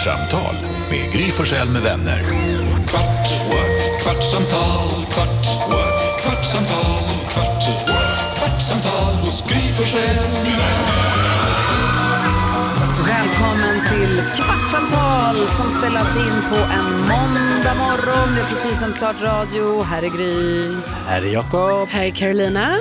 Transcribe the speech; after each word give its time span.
Kvartsamtal 0.00 0.54
med 0.90 1.12
Gry 1.12 1.30
Forssell 1.30 1.68
med 1.68 1.82
vänner. 1.82 2.22
Kvart, 2.88 3.30
what? 3.50 4.02
kvartsamtal, 4.02 4.88
kvart, 5.12 5.46
what? 5.70 6.22
kvartsamtal, 6.22 7.04
kvart, 7.32 7.64
what? 7.88 8.38
kvartsamtal 8.38 9.14
hos 9.14 9.44
Gry 9.48 9.72
Forssell 9.72 10.16
med 10.16 10.52
vänner. 10.62 11.20
Välkommen 13.06 13.88
till 13.88 14.22
Kvartsamtal 14.36 15.48
som 15.56 15.70
spelas 15.70 16.16
in 16.16 16.42
på 16.50 16.56
en 16.56 17.00
måndag 17.00 17.74
morgon. 17.74 18.34
Det 18.34 18.40
är 18.40 18.48
precis 18.48 18.80
som 18.80 18.92
klart 18.92 19.16
radio. 19.22 19.82
Här 19.82 20.02
är 20.02 20.16
Gry. 20.16 20.64
Här 21.06 21.22
är 21.22 21.32
Jakob. 21.32 21.88
Här 21.88 22.04
är 22.04 22.10
Carolina. 22.10 22.76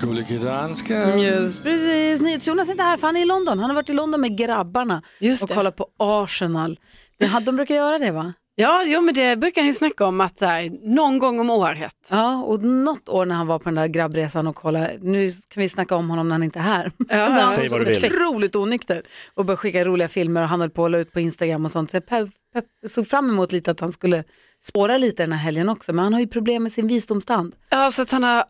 Gullige 0.00 0.38
danska. 0.38 1.16
Just 1.16 1.62
precis. 1.62 2.20
NyhetsJonas 2.20 2.68
är 2.68 2.72
inte 2.72 2.82
här 2.84 2.96
för 2.96 3.06
han 3.06 3.16
är 3.16 3.20
i 3.20 3.24
London. 3.24 3.58
Han 3.58 3.70
har 3.70 3.74
varit 3.74 3.90
i 3.90 3.92
London 3.92 4.20
med 4.20 4.38
grabbarna 4.38 5.02
Just 5.20 5.42
och 5.42 5.48
det. 5.48 5.54
kollat 5.54 5.76
på 5.76 5.86
Arsenal. 5.98 6.78
Det- 7.18 7.40
De 7.46 7.56
brukar 7.56 7.74
göra 7.74 7.98
det 7.98 8.10
va? 8.10 8.32
Ja, 8.54 8.82
jo, 8.86 9.00
men 9.00 9.14
det 9.14 9.36
brukar 9.36 9.60
han 9.60 9.68
ju 9.68 9.74
snacka 9.74 10.06
om 10.06 10.20
att 10.20 10.38
så 10.38 10.44
här, 10.46 10.70
någon 10.94 11.18
gång 11.18 11.40
om 11.40 11.50
året. 11.50 11.94
Ja, 12.10 12.42
och 12.42 12.62
något 12.64 13.08
år 13.08 13.24
när 13.26 13.34
han 13.34 13.46
var 13.46 13.58
på 13.58 13.64
den 13.64 13.74
där 13.74 13.86
grabbresan 13.86 14.46
och 14.46 14.56
kollade, 14.56 14.98
nu 15.00 15.30
kan 15.48 15.60
vi 15.60 15.68
snacka 15.68 15.96
om 15.96 16.10
honom 16.10 16.28
när 16.28 16.34
han 16.34 16.42
inte 16.42 16.58
är 16.58 16.62
här. 16.62 16.92
Ja, 17.08 17.16
han 17.24 17.34
var 17.36 17.42
så 17.42 18.06
otroligt 18.06 18.56
onykter 18.56 19.02
och 19.34 19.44
började 19.44 19.56
skicka 19.60 19.84
roliga 19.84 20.08
filmer 20.08 20.42
och 20.42 20.48
han 20.48 20.60
höll 20.60 20.70
på 20.70 20.84
att 20.84 20.90
la 20.90 20.98
ut 20.98 21.12
på 21.12 21.20
Instagram 21.20 21.64
och 21.64 21.70
sånt. 21.70 21.90
Så 21.90 22.00
jag 22.08 22.30
såg 22.90 23.06
fram 23.06 23.30
emot 23.30 23.52
lite 23.52 23.70
att 23.70 23.80
han 23.80 23.92
skulle 23.92 24.24
spåra 24.62 24.98
lite 24.98 25.22
den 25.22 25.32
här 25.32 25.38
helgen 25.38 25.68
också, 25.68 25.92
men 25.92 26.02
han 26.02 26.12
har 26.12 26.20
ju 26.20 26.26
problem 26.26 26.62
med 26.62 26.72
sin 26.72 26.86
visdomstand. 26.86 27.54
Ja, 27.70 27.90
så 27.90 28.02
att 28.02 28.10
han 28.10 28.22
har, 28.22 28.44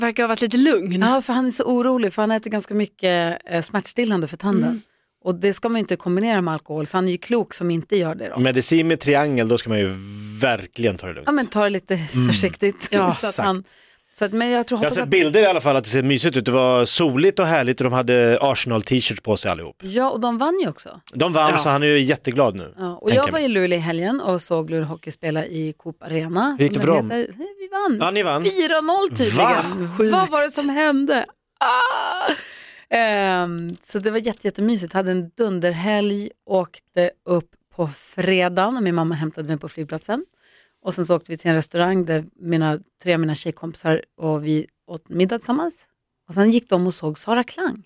verkar 0.00 0.22
ha 0.22 0.28
varit 0.28 0.40
lite 0.40 0.56
lugn. 0.56 1.00
Ja, 1.00 1.22
för 1.22 1.32
han 1.32 1.46
är 1.46 1.50
så 1.50 1.64
orolig 1.64 2.12
för 2.12 2.22
han 2.22 2.30
äter 2.30 2.50
ganska 2.50 2.74
mycket 2.74 3.38
eh, 3.46 3.62
smärtstillande 3.62 4.28
för 4.28 4.36
tanden. 4.36 4.82
Och 5.24 5.34
det 5.34 5.52
ska 5.52 5.68
man 5.68 5.76
ju 5.76 5.80
inte 5.80 5.96
kombinera 5.96 6.40
med 6.40 6.54
alkohol, 6.54 6.86
så 6.86 6.96
han 6.96 7.08
är 7.08 7.12
ju 7.12 7.18
klok 7.18 7.54
som 7.54 7.70
inte 7.70 7.96
gör 7.96 8.14
det 8.14 8.28
då. 8.28 8.38
Medicin 8.38 8.88
med 8.88 9.00
triangel, 9.00 9.48
då 9.48 9.58
ska 9.58 9.68
man 9.68 9.78
ju 9.78 9.94
verkligen 10.40 10.96
ta 10.96 11.06
det 11.06 11.12
lugnt. 11.12 11.26
Ja, 11.26 11.32
men 11.32 11.46
ta 11.46 11.64
det 11.64 11.70
lite 11.70 11.98
försiktigt. 12.28 12.88
Ja, 12.92 12.98
så 13.14 13.26
att 13.26 13.30
exakt. 13.30 13.46
han, 13.46 13.64
så 14.18 14.24
att, 14.24 14.32
men 14.32 14.50
jag 14.50 14.66
tror 14.66 14.80
Jag 14.80 14.84
har 14.86 14.90
sett 14.94 15.02
att, 15.02 15.08
bilder 15.08 15.42
i 15.42 15.46
alla 15.46 15.60
fall 15.60 15.76
att 15.76 15.84
det 15.84 15.90
ser 15.90 16.02
mysigt 16.02 16.36
ut. 16.36 16.44
Det 16.44 16.50
var 16.50 16.84
soligt 16.84 17.38
och 17.38 17.46
härligt 17.46 17.80
och 17.80 17.84
de 17.84 17.92
hade 17.92 18.38
Arsenal-t-shirts 18.40 19.20
på 19.20 19.36
sig 19.36 19.50
allihop. 19.50 19.76
Ja, 19.82 20.10
och 20.10 20.20
de 20.20 20.38
vann 20.38 20.60
ju 20.62 20.68
också. 20.68 21.00
De 21.14 21.32
vann 21.32 21.50
Ja. 21.50 21.56
så 21.58 21.68
han 21.68 21.82
är 21.82 21.86
ju 21.86 22.00
jätteglad 22.00 22.56
nu. 22.56 22.74
Ja, 22.78 22.96
och 22.96 23.10
jag 23.10 23.32
var 23.32 23.38
i 23.38 23.48
Luleå 23.48 23.76
i 23.78 23.80
helgen 23.80 24.20
och 24.20 24.42
såg 24.42 24.70
Luleå 24.70 24.84
Hockey 24.86 25.10
spela 25.10 25.46
i 25.46 25.74
Coop 25.78 26.02
Arena. 26.02 26.56
Hur 26.58 26.64
gick 26.64 26.74
det 26.74 26.80
för 26.80 26.86
dem? 26.86 27.10
heter. 27.10 27.32
Vi 27.36 27.68
vann. 27.72 27.98
Ja, 28.00 28.10
ni 28.10 28.22
vann. 28.22 28.44
4-0 28.44 29.16
tydligen. 29.16 29.46
Va? 30.12 30.18
Vad 30.20 30.28
var 30.30 30.44
det 30.44 30.50
som 30.52 30.68
hände? 30.68 31.26
Ah! 31.60 32.32
Ehm, 32.90 33.76
så 33.82 33.98
det 33.98 34.10
var 34.10 34.18
jätte, 34.18 34.46
jättemysigt. 34.46 34.92
Hade 34.92 35.10
en 35.10 35.30
dunderhelg, 35.36 36.30
åkte 36.46 37.10
upp 37.26 37.50
på 37.76 37.88
fredagen 37.88 38.76
och 38.76 38.82
min 38.82 38.94
mamma 38.94 39.14
hämtade 39.14 39.48
mig 39.48 39.58
på 39.58 39.68
flygplatsen. 39.68 40.24
Och 40.82 40.94
sen 40.94 41.06
så 41.06 41.16
åkte 41.16 41.32
vi 41.32 41.38
till 41.38 41.50
en 41.50 41.56
restaurang 41.56 42.04
där 42.04 42.24
mina, 42.36 42.78
tre 43.02 43.14
av 43.14 43.20
mina 43.20 43.34
tjejkompisar 43.34 44.02
och 44.16 44.44
vi 44.46 44.66
åt 44.86 45.08
middag 45.08 45.38
tillsammans. 45.38 45.88
Och 46.28 46.34
sen 46.34 46.50
gick 46.50 46.68
de 46.68 46.86
och 46.86 46.94
såg 46.94 47.18
Sara 47.18 47.44
Klang. 47.44 47.84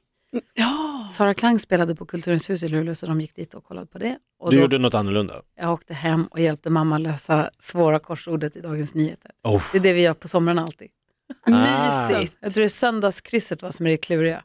Ja. 0.54 1.08
Sara 1.10 1.34
Klang 1.34 1.58
spelade 1.58 1.94
på 1.94 2.06
Kulturens 2.06 2.50
hus 2.50 2.62
i 2.62 2.68
Luleå 2.68 2.94
så 2.94 3.06
de 3.06 3.20
gick 3.20 3.34
dit 3.34 3.54
och 3.54 3.64
kollade 3.64 3.86
på 3.86 3.98
det. 3.98 4.18
Och 4.38 4.50
Du 4.50 4.56
då- 4.56 4.62
gjorde 4.62 4.78
något 4.78 4.94
annorlunda. 4.94 5.42
jag 5.56 5.72
åkte 5.72 5.94
hem 5.94 6.26
och 6.26 6.40
hjälpte 6.40 6.70
mamma 6.70 6.98
lösa 6.98 7.50
svåra 7.58 7.98
korsordet 7.98 8.56
i 8.56 8.60
Dagens 8.60 8.94
Nyheter. 8.94 9.30
Oh. 9.44 9.62
Det 9.72 9.78
är 9.78 9.82
det 9.82 9.92
vi 9.92 10.00
gör 10.02 10.12
på 10.14 10.28
somrarna 10.28 10.62
alltid. 10.62 10.88
Ah. 11.46 11.50
Mysigt. 11.50 12.36
Jag 12.40 12.52
tror 12.54 12.60
det 12.62 12.66
är 12.66 12.68
söndagskrysset 12.68 13.62
va, 13.62 13.72
som 13.72 13.86
är 13.86 13.90
det 13.90 13.96
kluriga. 13.96 14.42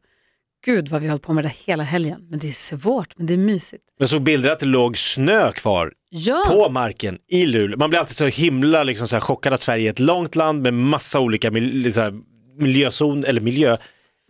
Gud 0.66 0.90
vad 0.90 1.02
vi 1.02 1.08
hållit 1.08 1.24
på 1.24 1.34
med 1.34 1.44
det 1.46 1.54
hela 1.66 1.84
helgen. 1.84 2.28
Men 2.30 2.40
det 2.40 2.50
är 2.50 2.54
svårt, 2.54 3.14
men 3.18 3.28
det 3.28 3.34
är 3.34 3.38
mysigt. 3.38 3.84
Jag 4.00 4.10
såg 4.10 4.22
bilder 4.24 4.50
att 4.50 4.60
det 4.60 4.66
låg 4.66 4.98
snö 4.98 5.52
kvar 5.52 5.92
Ja, 6.10 6.44
på 6.48 6.70
marken 6.70 7.18
i 7.32 7.46
Luleå. 7.46 7.78
Man 7.80 7.90
blir 7.90 8.00
alltid 8.00 8.16
så 8.16 8.26
himla 8.26 8.84
liksom, 8.84 9.08
så 9.08 9.16
här, 9.16 9.22
chockad 9.22 9.54
att 9.54 9.62
Sverige 9.62 9.88
är 9.88 9.92
ett 9.92 10.00
långt 10.00 10.36
land 10.36 10.62
med 10.62 10.74
massa 10.74 11.20
olika 11.20 11.52
mil, 11.52 11.94
så 11.94 12.02
här, 12.02 12.14
miljözon, 12.60 13.26
eller 13.26 13.42
miljö, 13.42 13.78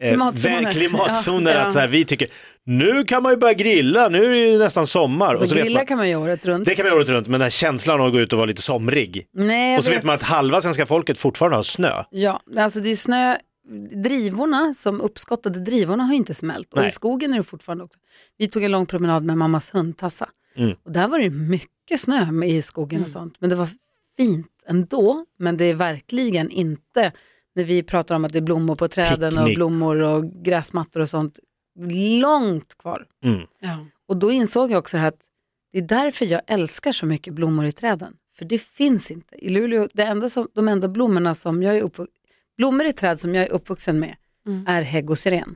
eh, 0.01 0.07
Klimatzoner. 0.09 0.71
klimatzoner. 0.73 1.55
Ja. 1.55 1.59
Att, 1.61 1.73
så 1.73 1.79
här, 1.79 1.87
vi 1.87 2.05
tycker, 2.05 2.27
nu 2.65 3.03
kan 3.03 3.23
man 3.23 3.31
ju 3.31 3.37
börja 3.37 3.53
grilla, 3.53 4.09
nu 4.09 4.25
är 4.25 4.29
det 4.29 4.37
ju 4.51 4.59
nästan 4.59 4.87
sommar. 4.87 5.35
så 5.35 5.41
och 5.41 5.49
så 5.49 5.55
grilla 5.55 5.79
man, 5.79 5.85
kan 5.85 5.97
man 5.97 6.09
ju 6.09 6.15
året 6.15 6.45
runt. 6.45 6.65
det 6.65 6.75
kan 6.75 6.83
man 6.83 6.89
göra 6.89 6.99
året 6.99 7.09
runt, 7.09 7.27
men 7.27 7.31
den 7.31 7.41
här 7.41 7.49
känslan 7.49 8.01
av 8.01 8.07
att 8.07 8.13
gå 8.13 8.19
ut 8.19 8.33
och 8.33 8.37
vara 8.37 8.47
lite 8.47 8.61
somrig. 8.61 9.25
Nej, 9.33 9.77
Och 9.77 9.83
så 9.83 9.91
vet 9.91 10.03
man 10.03 10.15
att 10.15 10.21
halva 10.21 10.61
svenska 10.61 10.85
folket 10.85 11.17
fortfarande 11.17 11.55
har 11.57 11.63
snö. 11.63 12.03
Ja, 12.11 12.41
alltså 12.57 12.79
det 12.79 12.91
är 12.91 12.95
snö. 12.95 13.35
Drivorna, 14.03 14.73
som 14.73 15.01
uppskottade 15.01 15.59
drivorna 15.59 16.03
har 16.03 16.11
ju 16.11 16.17
inte 16.17 16.33
smält. 16.33 16.73
Och 16.73 16.79
Nej. 16.79 16.87
i 16.87 16.91
skogen 16.91 17.33
är 17.33 17.37
det 17.37 17.43
fortfarande 17.43 17.83
också. 17.83 17.99
Vi 18.37 18.47
tog 18.47 18.63
en 18.63 18.71
lång 18.71 18.85
promenad 18.85 19.23
med 19.23 19.37
mammas 19.37 19.73
hund 19.73 19.97
Tassa. 19.97 20.29
Mm. 20.55 20.75
Och 20.83 20.91
där 20.91 21.07
var 21.07 21.19
det 21.19 21.29
mycket 21.29 21.99
snö 21.99 22.45
i 22.45 22.61
skogen 22.61 23.03
och 23.03 23.09
sånt. 23.09 23.35
Men 23.39 23.49
det 23.49 23.55
var 23.55 23.69
fint 24.17 24.47
ändå. 24.67 25.25
Men 25.39 25.57
det 25.57 25.65
är 25.65 25.73
verkligen 25.73 26.49
inte, 26.49 27.11
när 27.55 27.63
vi 27.63 27.83
pratar 27.83 28.15
om 28.15 28.25
att 28.25 28.33
det 28.33 28.39
är 28.39 28.43
blommor 28.43 28.75
på 28.75 28.87
träden 28.87 29.33
och 29.33 29.39
Picknick. 29.39 29.55
blommor 29.55 29.95
och 29.95 30.25
gräsmattor 30.25 30.99
och 30.99 31.09
sånt, 31.09 31.39
långt 32.21 32.77
kvar. 32.77 33.05
Mm. 33.23 33.41
Ja. 33.59 33.85
Och 34.07 34.17
då 34.17 34.31
insåg 34.31 34.71
jag 34.71 34.79
också 34.79 34.97
att 34.97 35.25
det 35.71 35.77
är 35.77 35.81
därför 35.81 36.25
jag 36.25 36.41
älskar 36.47 36.91
så 36.91 37.05
mycket 37.05 37.33
blommor 37.33 37.65
i 37.65 37.71
träden. 37.71 38.13
För 38.35 38.45
det 38.45 38.61
finns 38.61 39.11
inte. 39.11 39.45
I 39.45 39.49
Luleå, 39.49 39.87
det 39.93 40.03
enda 40.03 40.29
som, 40.29 40.47
de 40.53 40.67
enda 40.67 40.87
blommorna 40.87 41.35
som 41.35 41.63
jag 41.63 41.77
är 41.77 41.81
uppvuxen 41.81 42.15
blommor 42.61 42.85
i 42.85 42.93
träd 42.93 43.19
som 43.19 43.35
jag 43.35 43.45
är 43.45 43.51
uppvuxen 43.51 43.99
med 43.99 44.15
Mm. 44.47 44.65
är 44.67 44.81
hägg 44.81 45.09
och 45.09 45.17
syren. 45.19 45.55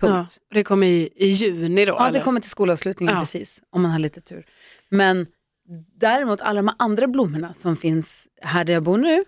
Ja. 0.00 0.06
Punkt. 0.08 0.38
Det 0.54 0.64
kommer 0.64 0.86
i, 0.86 1.10
i 1.16 1.26
juni 1.28 1.84
då? 1.84 1.92
Ja, 1.92 2.02
det 2.02 2.08
eller? 2.08 2.20
kommer 2.20 2.40
till 2.40 2.50
skolavslutningen 2.50 3.14
Ja. 3.14 3.20
precis, 3.20 3.62
om 3.70 3.82
man 3.82 3.90
har 3.90 3.98
lite 3.98 4.20
tur. 4.20 4.46
Men 4.88 5.26
däremot 6.00 6.40
alla 6.40 6.62
de 6.62 6.74
andra 6.78 7.06
blommorna 7.06 7.54
som 7.54 7.76
finns 7.76 8.28
här 8.42 8.64
där 8.64 8.72
jag 8.72 8.82
bor 8.82 8.98
nu, 8.98 9.24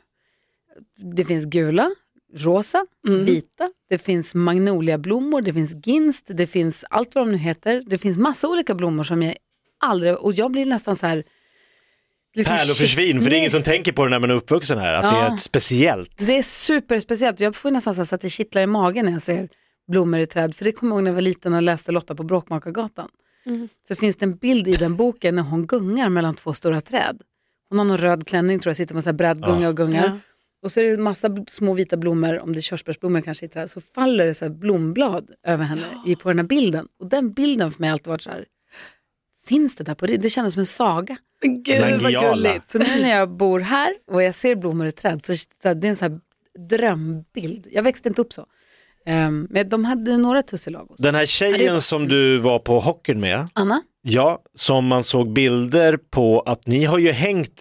det 1.16 1.24
finns 1.24 1.44
gula, 1.44 1.90
rosa, 2.34 2.86
Mm. 3.08 3.24
vita, 3.24 3.70
det 3.88 3.98
finns 3.98 4.34
magnoliablommor, 4.34 5.40
det 5.42 5.52
finns 5.52 5.86
ginst, 5.86 6.24
det 6.34 6.46
finns 6.46 6.84
allt 6.90 7.14
vad 7.14 7.26
de 7.26 7.32
nu 7.32 7.38
heter. 7.38 7.82
Det 7.86 7.98
finns 7.98 8.18
massa 8.18 8.48
olika 8.48 8.74
blommor 8.74 9.04
som 9.04 9.22
jag 9.22 9.34
aldrig, 9.78 10.16
och 10.16 10.32
jag 10.32 10.50
blir 10.52 10.66
nästan 10.66 10.96
så 10.96 11.06
här... 11.06 11.24
liksom 12.38 12.56
Pärl 12.56 12.70
och 12.70 12.76
shit, 12.76 12.88
försvinn, 12.88 13.22
för 13.22 13.30
det 13.30 13.36
är 13.36 13.38
ingen 13.38 13.50
som 13.50 13.62
tänker 13.62 13.92
på 13.92 14.04
det 14.04 14.10
när 14.10 14.18
man 14.18 14.30
är 14.30 14.34
uppvuxen 14.34 14.78
här, 14.78 14.94
att 14.94 15.02
det 15.02 15.08
Ja. 15.18 15.26
är 15.28 15.34
ett 15.34 15.40
speciellt. 15.40 16.18
Det 16.26 16.38
är 16.38 16.42
superspeciellt. 16.42 17.40
Jag 17.40 17.56
får 17.56 17.70
nästan 17.70 18.06
så 18.06 18.14
att 18.14 18.20
det 18.20 18.30
kittlar 18.30 18.62
i 18.62 18.66
magen 18.66 19.04
när 19.04 19.12
jag 19.12 19.22
ser 19.22 19.48
blommor 19.90 20.20
i 20.20 20.26
träd. 20.26 20.54
För 20.56 20.64
det 20.64 20.72
kommer 20.72 20.90
jag 20.92 20.96
ihåg 20.98 21.04
när 21.04 21.10
jag 21.10 21.14
var 21.14 21.20
liten 21.22 21.54
och 21.54 21.62
läste 21.62 21.92
Lotta 21.92 22.14
på 22.14 22.22
Bråkmakargatan. 22.22 23.08
Så 23.88 23.94
finns 23.94 24.16
det 24.16 24.24
en 24.24 24.36
bild 24.36 24.68
i 24.68 24.72
den 24.72 24.96
boken 24.96 25.34
när 25.34 25.42
hon 25.42 25.66
gungar 25.66 26.08
mellan 26.08 26.34
två 26.34 26.52
stora 26.52 26.80
träd. 26.80 27.18
Hon 27.68 27.78
har 27.78 27.84
någon 27.84 27.98
röd 27.98 28.26
klänning 28.26 28.58
tror 28.60 28.70
jag, 28.70 28.76
sitter 28.76 28.94
med 28.94 29.02
så 29.04 29.08
här 29.08 29.14
brädgunga 29.14 29.68
och 29.68 29.76
gungar. 29.76 30.04
Ja. 30.06 30.18
Och 30.62 30.72
så 30.72 30.80
är 30.80 30.84
det 30.84 30.90
en 30.90 31.02
massa 31.02 31.36
små 31.48 31.74
vita 31.74 31.96
blommor, 31.96 32.38
om 32.38 32.52
det 32.52 32.58
är 32.58 32.62
körsbärsblommor 32.62 33.20
kanske 33.20 33.46
i 33.46 33.48
träd, 33.48 33.70
så 33.70 33.80
faller 33.80 34.26
det 34.26 34.34
så 34.34 34.44
här 34.44 34.52
blomblad 34.52 35.30
över 35.46 35.64
henne 35.64 35.82
i, 36.06 36.16
på 36.16 36.28
den 36.28 36.38
här 36.38 36.46
bilden. 36.46 36.88
Och 37.00 37.06
den 37.06 37.30
bilden 37.32 37.70
för 37.70 37.80
mig 37.80 37.88
har 37.88 37.92
alltid 37.92 38.06
varit 38.10 38.22
så 38.22 38.30
här, 38.30 38.44
finns 39.48 39.76
det 39.76 39.84
där 39.84 39.94
på 39.94 40.06
det? 40.06 40.30
Kändes 40.30 40.54
som 40.54 40.60
en 40.60 40.66
saga. 40.66 41.16
Men 41.42 41.62
Gud 41.62 41.80
vad 41.80 42.02
Mangiala. 42.02 42.34
gulligt. 42.34 42.70
Så 42.70 42.78
nu 42.78 43.02
när 43.02 43.10
jag 43.10 43.36
bor 43.36 43.60
här 43.60 43.94
och 44.10 44.22
jag 44.22 44.34
ser 44.34 44.54
blommor 44.54 44.86
i 44.86 44.92
träd 44.92 45.24
så, 45.24 45.36
så 45.36 45.74
det 45.74 45.86
är 45.86 45.90
en 45.90 45.96
så 45.96 46.04
här 46.04 46.20
drömbild. 46.68 47.66
Jag 47.70 47.82
växte 47.82 48.08
inte 48.08 48.20
upp 48.22 48.32
så. 48.32 48.46
Um, 49.06 49.46
men 49.50 49.68
de 49.68 49.84
hade 49.84 50.16
några 50.16 50.42
tussilagos. 50.42 50.96
Den 50.98 51.14
här 51.14 51.22
det 51.22 51.26
tjejen 51.26 51.80
som 51.80 52.08
du 52.08 52.38
var 52.38 52.58
på 52.58 52.78
hockeyn 52.78 53.20
med, 53.20 53.48
Anna? 53.52 53.82
ja, 54.02 54.42
som 54.54 54.86
man 54.86 55.04
såg 55.04 55.32
bilder 55.32 55.96
på 55.96 56.40
att 56.40 56.66
ni 56.66 56.84
har 56.84 56.98
ju 56.98 57.12
hängt 57.12 57.60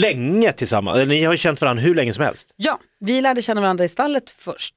länge 0.00 0.52
tillsammans, 0.52 0.96
eller 0.96 1.06
ni 1.06 1.24
har 1.24 1.32
ju 1.32 1.38
känt 1.38 1.60
varandra 1.60 1.82
hur 1.82 1.94
länge 1.94 2.12
som 2.12 2.24
helst. 2.24 2.54
Ja, 2.56 2.78
vi 3.00 3.20
lärde 3.20 3.42
känna 3.42 3.60
varandra 3.60 3.84
i 3.84 3.88
stallet 3.88 4.30
först. 4.30 4.74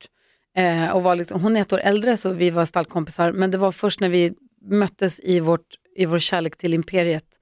Eh, 0.57 0.89
och 0.89 1.03
var 1.03 1.15
liksom, 1.15 1.41
hon 1.41 1.57
är 1.57 1.61
ett 1.61 1.73
år 1.73 1.79
äldre 1.79 2.17
så 2.17 2.33
vi 2.33 2.49
var 2.49 2.65
stallkompisar. 2.65 3.31
Men 3.31 3.51
det 3.51 3.57
var 3.57 3.71
först 3.71 3.99
när 3.99 4.09
vi 4.09 4.33
möttes 4.71 5.19
i, 5.19 5.39
vårt, 5.39 5.65
i 6.01 6.05
vår 6.05 6.19
kärlek 6.19 6.57
till 6.57 6.73
imperiet. 6.73 7.39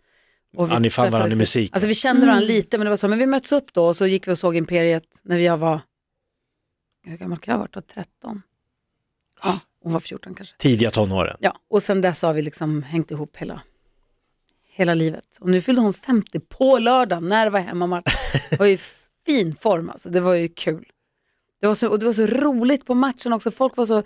Och 0.56 0.70
vi 0.70 0.74
Ja, 0.74 0.80
ni 0.80 0.90
fann 0.90 1.04
varandra 1.04 1.18
i 1.18 1.22
träffades 1.22 1.40
musik. 1.40 1.74
Alltså 1.74 1.88
vi 1.88 1.96
kände 1.96 2.26
varandra 2.26 2.46
lite 2.46 2.78
men 2.78 2.86
det 2.86 2.90
var 2.90 2.98
så, 2.98 3.08
men 3.08 3.20
vi 3.20 3.26
möttes 3.26 3.52
upp 3.52 3.74
då 3.74 3.86
och 3.86 3.96
så 3.96 4.06
gick 4.08 4.28
vi 4.28 4.32
och 4.32 4.38
såg 4.38 4.56
imperiet 4.56 5.20
när 5.24 5.38
jag 5.38 5.58
var, 5.58 5.82
hur 7.04 7.18
gammal 7.18 7.38
kan 7.38 7.52
jag 7.52 7.58
ha 7.58 7.62
varit 7.64 7.74
då? 7.74 7.82
13? 7.82 8.42
Ja, 9.44 9.60
hon 9.84 9.94
var 9.94 10.00
14 10.00 10.36
kanske. 10.36 10.56
Tidiga 10.58 10.92
tonåren. 10.92 11.38
Ja, 11.40 11.56
och 11.70 11.84
sen 11.84 12.02
dess 12.02 12.22
har 12.22 12.34
vi 12.34 12.42
liksom 12.42 12.84
hängt 12.84 13.12
ihop 13.12 13.38
hela, 13.38 13.62
hela 14.70 14.94
livet. 14.94 15.38
Och 15.42 15.50
nu 15.50 15.62
fyllde 15.62 15.82
hon 15.82 15.94
50 15.94 16.40
på 16.40 16.80
lördagen 16.80 17.30
när 17.30 17.46
det 17.46 17.52
var 17.52 17.60
hemmamatch. 17.60 18.14
Det 18.50 18.60
var 18.60 18.66
ju 18.66 18.78
fin 19.26 19.56
form 19.56 19.90
alltså, 19.90 20.10
det 20.10 20.22
var 20.22 20.34
ju 20.34 20.48
kul. 20.48 20.86
Det 21.62 21.68
var, 21.68 21.76
så, 21.76 21.90
och 21.90 22.00
det 22.00 22.06
var 22.06 22.14
så 22.14 22.26
roligt 22.26 22.86
på 22.86 22.94
matchen 22.94 23.34
också, 23.34 23.52
folk 23.52 23.78
var 23.78 23.86
så 23.86 24.04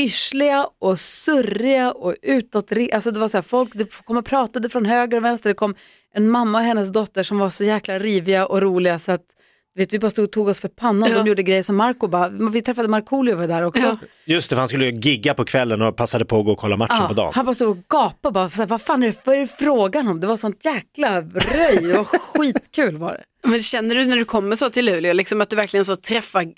yrsliga 0.00 0.66
och 0.80 0.98
surriga 0.98 1.92
och 1.92 2.14
utåt. 2.22 2.72
Alltså 2.92 3.10
det 3.10 3.20
var 3.20 3.28
så 3.28 3.36
här, 3.36 3.42
folk 3.42 3.70
det 3.74 4.04
kom 4.04 4.16
och 4.16 4.24
pratade 4.24 4.68
från 4.68 4.86
höger 4.86 5.16
och 5.16 5.24
vänster. 5.24 5.50
Det 5.50 5.54
kom 5.54 5.74
en 6.14 6.30
mamma 6.30 6.58
och 6.58 6.64
hennes 6.64 6.88
dotter 6.88 7.22
som 7.22 7.38
var 7.38 7.50
så 7.50 7.64
jäkla 7.64 7.98
riviga 7.98 8.46
och 8.46 8.62
roliga 8.62 8.98
så 8.98 9.12
att 9.12 9.24
Vet, 9.74 9.92
vi 9.92 9.98
bara 9.98 10.10
stod 10.10 10.24
och 10.24 10.32
tog 10.32 10.48
oss 10.48 10.60
för 10.60 10.68
pannan. 10.68 11.10
Ja. 11.10 11.18
De 11.18 11.26
gjorde 11.26 11.42
grejer 11.42 11.62
som 11.62 11.76
Marco 11.76 12.08
bara, 12.08 12.28
vi 12.28 12.62
träffade 12.62 12.88
Markoolio 12.88 13.36
var 13.36 13.46
där 13.46 13.62
också. 13.62 13.82
Ja. 13.82 13.98
Just 14.24 14.50
det, 14.50 14.56
för 14.56 14.60
han 14.60 14.68
skulle 14.68 14.86
ju 14.86 14.92
gigga 14.92 15.34
på 15.34 15.44
kvällen 15.44 15.82
och 15.82 15.96
passade 15.96 16.24
på 16.24 16.38
att 16.38 16.44
gå 16.44 16.52
och 16.52 16.58
kolla 16.58 16.76
matchen 16.76 16.96
Ja, 17.00 17.08
på 17.08 17.14
dagen. 17.14 17.32
han 17.34 17.46
bara 17.46 17.54
stod 17.54 17.68
och 17.78 17.84
gapade 17.88 18.32
bara, 18.32 18.50
så 18.50 18.56
här, 18.56 18.66
vad 18.66 18.82
fan 18.82 19.02
är 19.02 19.14
det, 19.24 19.36
det 19.36 19.46
frågan 19.46 20.08
om? 20.08 20.20
Det 20.20 20.26
var 20.26 20.36
sånt 20.36 20.64
jäkla 20.64 21.20
röj, 21.20 21.92
var 21.92 22.04
skitkul 22.38 22.96
var 22.96 23.12
det. 23.12 23.48
Men 23.48 23.62
känner 23.62 23.94
du 23.94 24.04
när 24.04 24.16
du 24.16 24.24
kommer 24.24 24.56
så 24.56 24.70
till 24.70 24.84
Luleå, 24.84 25.12
liksom 25.12 25.40
att 25.40 25.50
du 25.50 25.56
verkligen 25.56 25.84
så 25.84 25.96
träffar, 25.96 26.52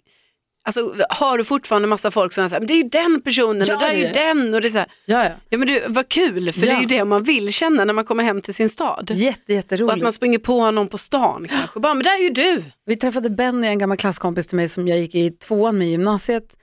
alltså 0.64 0.94
har 1.09 1.38
du 1.38 1.44
fortfarande 1.44 1.88
massa 1.88 2.11
folk 2.11 2.32
som 2.32 2.49
säger, 2.49 2.61
men 2.61 2.67
det 2.67 2.75
är 2.75 2.82
ju 2.82 2.88
den 2.88 3.20
personen 3.23 3.67
Ja, 3.69 3.75
och 3.75 3.81
det 3.81 3.87
är 3.87 3.93
ju 3.97 4.03
det 4.03 4.09
det. 4.12 4.19
den 4.25 4.55
och 4.55 4.61
det 4.61 4.69
är 4.69 4.70
så 4.70 4.79
här, 4.79 4.88
Ja, 5.05 5.25
ja. 5.25 5.31
ja 5.49 5.59
men 5.59 5.69
du, 5.69 5.82
vad 5.88 6.09
kul, 6.09 6.53
för 6.53 6.61
det 6.61 6.67
Ja. 6.67 6.76
är 6.76 6.81
ju 6.81 6.87
det 6.87 7.05
man 7.05 7.23
vill 7.23 7.53
känna 7.53 7.85
när 7.85 7.93
man 7.93 8.05
kommer 8.05 8.25
hem 8.25 8.41
till 8.43 8.55
sin 8.55 8.69
stad. 8.69 9.11
Jätte, 9.14 9.38
Och 9.41 9.43
att 9.43 9.49
jätteroligt. 9.49 10.03
man 10.03 10.12
springer 10.12 10.38
på 10.38 10.70
någon 10.70 10.88
på 10.88 10.99
stan 10.99 11.47
kanske, 11.50 11.81
bara, 11.81 11.94
men 11.94 12.03
där 12.05 12.14
är 12.19 12.23
ju 12.23 12.31
du. 12.31 12.64
Vi 12.87 12.97
träffade 12.97 13.31
Benny, 13.31 13.67
en 13.67 13.79
gammal 13.79 13.97
klasskompis 13.97 14.47
till 14.47 14.56
mig 14.56 14.69
som 14.69 14.88
jag 14.88 14.99
gick 14.99 15.14
i 15.14 15.31
tvåan 15.31 15.79
med 15.79 15.87
i 15.87 15.91
gymnasiet. 15.91 16.56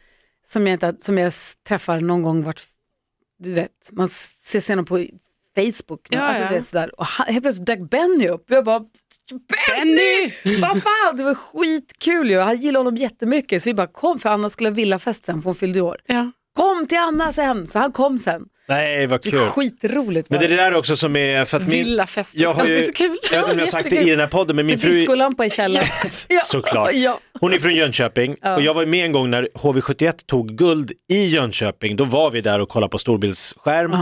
Som 0.46 0.68
jag, 0.68 0.74
inte, 0.74 0.96
som 1.00 1.18
jag 1.18 1.34
träffar 1.68 2.00
någon 2.02 2.24
gång 2.24 2.44
vart, 2.44 2.62
du 3.44 3.54
vet, 3.54 3.90
man 3.92 4.06
ses 4.06 4.70
igenom 4.70 4.86
på 4.86 5.06
Facebook. 5.56 6.08
Ja, 6.10 6.20
alltså, 6.20 6.44
ja. 6.44 6.50
du 6.50 6.56
vet, 6.56 6.68
sådär. 6.68 7.00
Och 7.00 7.06
helt 7.08 7.42
plötsligt 7.42 7.68
dök 7.68 7.80
Benny 7.90 8.28
upp. 8.28 8.46
Jag 8.50 8.66
bara, 8.66 8.82
Benny! 9.30 10.32
Vad 10.62 10.84
fan, 10.84 11.18
det 11.18 11.24
var 11.24 11.34
skitkul 11.36 12.30
ju. 12.32 12.40
Han 12.40 12.58
gillade 12.58 12.80
honom 12.80 12.98
jättemycket. 12.98 13.64
Så 13.64 13.70
vi 13.70 13.74
bara 13.74 13.88
kom, 13.88 14.20
för 14.20 14.30
Anna 14.30 14.50
skulle 14.50 14.70
ha 14.70 14.74
villafest 14.76 15.26
sen, 15.26 15.42
för 15.42 15.46
hon 15.50 15.56
fyllde 15.56 15.82
år. 15.82 15.98
Ja. 16.06 16.32
Kom 16.56 16.88
till 16.88 16.98
Anna 16.98 17.32
sen, 17.32 17.68
så 17.68 17.80
han 17.80 17.92
kom 17.92 18.20
sen. 18.20 18.42
Nej, 18.68 19.08
vad 19.08 19.22
Det 19.24 19.32
kul. 19.32 19.40
är 19.40 19.46
skitroligt. 19.50 20.30
Men 20.30 20.40
det 20.40 20.46
är 20.46 20.50
det 20.50 20.56
där 20.56 20.74
också 20.76 20.96
som 20.96 21.16
är, 21.16 21.46
för 21.46 21.58
att 21.58 21.68
min, 21.68 21.72
Villafest 21.84 22.36
jag 22.40 22.54
har 22.54 22.64
det 22.66 22.70
ju, 22.70 22.78
är 22.78 22.82
så 22.82 22.94
kul. 22.94 23.18
jag 23.32 23.32
vet 23.32 23.40
inte 23.40 23.52
om 23.52 23.58
jag 23.60 23.66
har 23.66 23.72
sagt 23.72 23.90
det 23.90 23.96
i 24.02 24.10
den 24.10 24.20
här 24.20 24.28
podden, 24.28 24.56
men 24.56 24.66
min 24.66 24.74
Med 24.74 24.82
fru, 24.82 24.92
discolampa 24.92 25.46
i 25.46 25.50
källaren. 25.50 25.88
Ja. 26.30 26.42
såklart. 26.44 26.94
Ja. 26.94 27.20
Hon 27.40 27.54
är 27.54 27.60
från 27.60 27.76
Jönköping 27.76 28.32
och 28.56 28.62
jag 28.62 28.74
var 28.74 28.86
med 28.86 29.06
en 29.06 29.12
gång 29.12 29.30
när 29.30 29.48
HV71 29.54 30.14
tog 30.26 30.58
guld 30.58 30.92
i 31.12 31.26
Jönköping. 31.26 31.96
Då 31.96 32.04
var 32.04 32.32
vi 32.32 32.42
där 32.42 32.60
och 32.60 32.70
kollade 32.70 32.92
på 32.92 32.98
storbildsskärm 32.98 33.96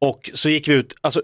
och 0.00 0.30
så 0.34 0.48
gick 0.48 0.68
vi 0.68 0.72
ut, 0.74 0.94
alltså 1.00 1.22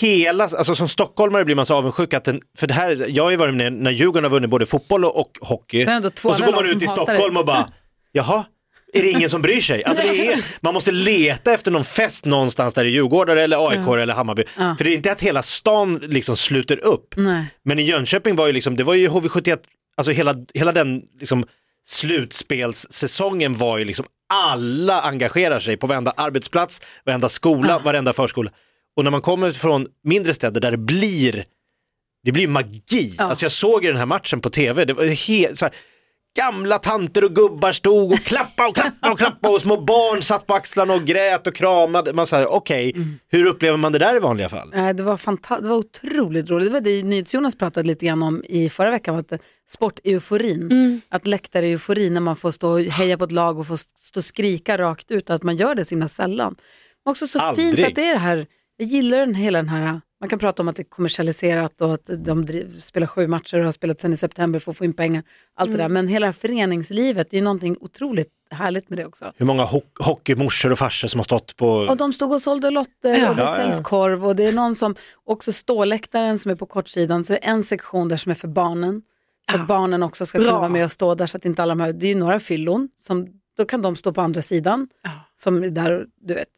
hela, 0.00 0.44
alltså 0.44 0.74
som 0.74 0.88
stockholmare 0.88 1.44
blir 1.44 1.54
man 1.54 1.66
så 1.66 1.74
avundsjuk 1.74 2.14
att 2.14 2.24
den, 2.24 2.40
för 2.58 2.66
det 2.66 2.74
här, 2.74 3.04
jag 3.08 3.24
har 3.24 3.30
ju 3.30 3.36
varit 3.36 3.54
med 3.54 3.72
när 3.72 3.90
Djurgården 3.90 4.24
har 4.24 4.30
vunnit 4.30 4.50
både 4.50 4.66
fotboll 4.66 5.04
och, 5.04 5.18
och 5.18 5.30
hockey 5.40 5.86
och 6.24 6.36
så 6.36 6.44
går 6.44 6.52
man 6.52 6.66
ut 6.66 6.82
i 6.82 6.88
Stockholm 6.88 7.36
och 7.36 7.46
bara, 7.46 7.68
jaha, 8.12 8.44
är 8.92 9.02
det 9.02 9.10
ingen 9.10 9.28
som 9.28 9.42
bryr 9.42 9.60
sig? 9.60 9.84
Alltså 9.84 10.02
det 10.02 10.26
är, 10.28 10.44
man 10.60 10.74
måste 10.74 10.92
leta 10.92 11.52
efter 11.52 11.70
någon 11.70 11.84
fest 11.84 12.24
någonstans 12.24 12.74
där 12.74 12.84
i 12.84 12.88
Djurgården 12.88 13.38
eller 13.38 13.68
AIK 13.68 13.86
eller 14.02 14.14
Hammarby. 14.14 14.44
För 14.56 14.84
det 14.84 14.90
är 14.90 14.94
inte 14.94 15.12
att 15.12 15.20
hela 15.20 15.42
stan 15.42 16.00
liksom 16.02 16.36
sluter 16.36 16.84
upp. 16.84 17.14
Nej. 17.16 17.44
Men 17.64 17.78
i 17.78 17.82
Jönköping 17.82 18.36
var 18.36 18.46
ju 18.46 18.52
liksom, 18.52 18.76
det 18.76 18.84
var 18.84 18.94
ju 18.94 19.08
HV71, 19.08 19.58
alltså 19.96 20.12
hela, 20.12 20.34
hela 20.54 20.72
den 20.72 21.02
liksom 21.20 21.44
slutspelssäsongen 21.86 23.54
var 23.54 23.78
ju 23.78 23.84
liksom 23.84 24.04
alla 24.34 25.00
engagerar 25.00 25.60
sig 25.60 25.76
på 25.76 25.86
varenda 25.86 26.12
arbetsplats, 26.16 26.82
varenda 27.04 27.28
skola, 27.28 27.78
varenda 27.78 28.12
förskola. 28.12 28.50
Och 28.96 29.04
när 29.04 29.10
man 29.10 29.20
kommer 29.20 29.52
från 29.52 29.86
mindre 30.04 30.34
städer 30.34 30.60
där 30.60 30.70
det 30.70 30.78
blir, 30.78 31.44
det 32.24 32.32
blir 32.32 32.48
magi. 32.48 33.14
Alltså 33.18 33.44
jag 33.44 33.52
såg 33.52 33.82
den 33.82 33.96
här 33.96 34.06
matchen 34.06 34.40
på 34.40 34.50
tv, 34.50 34.84
det 34.84 34.92
var 34.94 35.04
helt 35.04 35.58
så 35.58 35.64
här, 35.64 35.74
gamla 36.38 36.78
tanter 36.78 37.24
och 37.24 37.34
gubbar 37.34 37.72
stod 37.72 38.12
och 38.12 38.18
klappade 38.18 38.68
och 38.68 38.74
klappade 38.74 39.12
och 39.12 39.18
klappade 39.18 39.54
och 39.54 39.60
små 39.60 39.80
barn 39.80 40.22
satt 40.22 40.46
på 40.46 40.54
axlarna 40.54 40.94
och 40.94 41.04
grät 41.04 41.46
och 41.46 41.54
kramade. 41.54 42.12
Man 42.12 42.26
säger 42.26 42.52
okej, 42.52 42.94
hur 43.28 43.46
upplever 43.46 43.76
man 43.78 43.92
det 43.92 43.98
där 43.98 44.16
i 44.16 44.20
vanliga 44.20 44.48
fall? 44.48 44.70
Nej, 44.74 44.94
det 44.94 45.02
var 45.02 45.16
fanta- 45.16 45.60
det 45.62 45.68
var 45.68 45.76
otroligt 45.76 46.50
roligt. 46.50 46.66
Det 46.68 46.72
var 46.72 46.80
det 46.80 47.02
NyhetsJonas 47.02 47.54
pratade 47.58 47.86
lite 47.88 48.06
grann 48.06 48.22
om 48.22 48.44
i 48.48 48.68
förra 48.68 48.90
veckan, 48.90 49.16
att 49.16 49.32
eh, 49.32 49.38
sporteuforin, 49.68 51.00
att 51.08 51.26
läktareufori 51.26 52.10
när 52.10 52.20
man 52.20 52.36
får 52.36 52.50
stå 52.50 52.70
och 52.70 52.80
heja 52.80 53.18
på 53.18 53.24
ett 53.24 53.32
lag 53.32 53.58
och 53.58 53.66
få 53.66 53.74
st- 53.74 53.92
stå 53.96 54.20
och 54.20 54.24
skrika 54.24 54.78
rakt 54.78 55.10
ut, 55.10 55.30
att 55.30 55.42
man 55.42 55.56
gör 55.56 55.74
det 55.74 55.84
så 55.84 55.90
himla 55.90 56.08
sällan. 56.08 56.56
Men 57.04 57.10
också 57.10 57.26
så 57.26 57.38
Aldrig. 57.38 57.74
fint 57.74 57.86
att 57.88 57.94
det 57.94 58.04
är 58.06 58.12
det 58.12 58.18
här, 58.20 58.46
jag 58.80 58.88
gillar 58.88 59.18
den, 59.18 59.34
hela 59.34 59.58
den 59.58 59.68
här, 59.68 60.00
man 60.20 60.28
kan 60.28 60.38
prata 60.38 60.62
om 60.62 60.68
att 60.68 60.76
det 60.76 60.82
är 60.82 60.84
kommersialiserat 60.84 61.80
och 61.80 61.94
att 61.94 62.10
de 62.18 62.46
driv, 62.46 62.80
spelar 62.80 63.06
sju 63.06 63.26
matcher 63.26 63.58
och 63.58 63.64
har 63.64 63.72
spelat 63.72 64.00
sen 64.00 64.12
i 64.12 64.16
september 64.16 64.58
för 64.58 64.70
att 64.70 64.76
få 64.78 64.84
in 64.84 64.92
pengar, 64.92 65.22
allt 65.54 65.70
det 65.72 65.76
där. 65.78 65.88
Men 65.88 66.08
hela 66.08 66.24
det 66.26 66.28
här 66.28 66.32
föreningslivet, 66.32 67.30
det 67.30 67.38
är 67.38 67.42
någonting 67.42 67.76
otroligt 67.80 68.28
härligt 68.50 68.90
med 68.90 68.98
det 68.98 69.04
också. 69.06 69.32
Hur 69.36 69.46
många 69.46 69.62
ho- 69.64 69.82
hockeymorsor 70.04 70.72
och 70.72 70.78
farsor 70.78 71.08
som 71.08 71.18
har 71.18 71.24
stått 71.24 71.56
på... 71.56 71.68
Och 71.68 71.96
de 71.96 72.12
stod 72.12 72.32
och 72.32 72.42
sålde 72.42 72.70
lotter 72.70 73.18
Ja. 73.18 73.30
och 73.30 73.36
det 73.36 73.42
Ja, 73.42 73.48
ja. 73.48 73.54
säljs 73.56 73.80
korv 73.80 74.26
och 74.26 74.36
det 74.36 74.44
är 74.44 74.52
någon 74.52 74.74
som, 74.74 74.94
också 75.24 75.52
ståläktaren 75.52 76.38
som 76.38 76.50
är 76.50 76.54
på 76.56 76.66
kortsidan, 76.66 77.24
så 77.24 77.32
det 77.32 77.44
är 77.46 77.50
en 77.50 77.64
sektion 77.64 78.08
där 78.08 78.16
som 78.16 78.30
är 78.30 78.34
för 78.34 78.48
barnen. 78.48 79.02
Så 79.50 79.56
att 79.56 79.66
barnen 79.66 80.02
också 80.02 80.26
ska 80.26 80.38
kunna 80.38 80.50
Bra. 80.50 80.58
vara 80.58 80.68
med 80.68 80.84
och 80.84 80.92
stå 80.92 81.14
där 81.14 81.26
så 81.26 81.36
att 81.36 81.44
inte 81.44 81.62
alla 81.62 81.70
de 81.74 81.80
här, 81.80 81.92
det 81.92 82.06
är 82.06 82.14
ju 82.14 82.20
några 82.20 82.40
fyllon, 82.40 82.88
som, 83.00 83.26
då 83.56 83.64
kan 83.64 83.82
de 83.82 83.96
stå 83.96 84.12
på 84.12 84.20
andra 84.20 84.42
sidan. 84.42 84.88
Ja. 85.02 85.10
Som 85.36 85.62
är 85.62 85.70
där, 85.70 86.06
du 86.20 86.34
vet. 86.34 86.48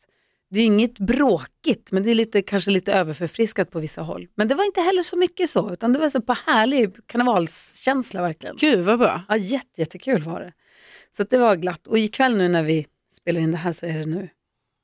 Det 0.52 0.60
är 0.60 0.64
inget 0.64 0.98
bråkigt, 0.98 1.92
men 1.92 2.02
det 2.02 2.10
är 2.10 2.14
lite, 2.14 2.42
kanske 2.42 2.70
lite 2.70 2.92
överförfriskat 2.92 3.70
på 3.70 3.80
vissa 3.80 4.02
håll. 4.02 4.28
Men 4.34 4.48
det 4.48 4.54
var 4.54 4.64
inte 4.64 4.80
heller 4.80 5.02
så 5.02 5.16
mycket 5.16 5.50
så, 5.50 5.72
utan 5.72 5.92
det 5.92 5.98
var 5.98 6.10
så 6.10 6.20
på 6.20 6.36
härlig 6.46 7.06
karnevalskänsla 7.06 8.22
verkligen. 8.22 8.56
Gud 8.56 8.84
vad 8.84 8.98
bra. 8.98 9.22
Ja, 9.28 9.36
jätte, 9.36 9.80
jättekul 9.80 10.22
var 10.22 10.40
det. 10.40 10.52
Så 11.10 11.22
att 11.22 11.30
det 11.30 11.38
var 11.38 11.56
glatt. 11.56 11.86
Och 11.86 11.98
ikväll 11.98 12.36
nu 12.36 12.48
när 12.48 12.62
vi 12.62 12.86
spelar 13.16 13.40
in 13.40 13.52
det 13.52 13.58
här 13.58 13.72
så 13.72 13.86
är 13.86 13.98
det 13.98 14.06
nu 14.06 14.28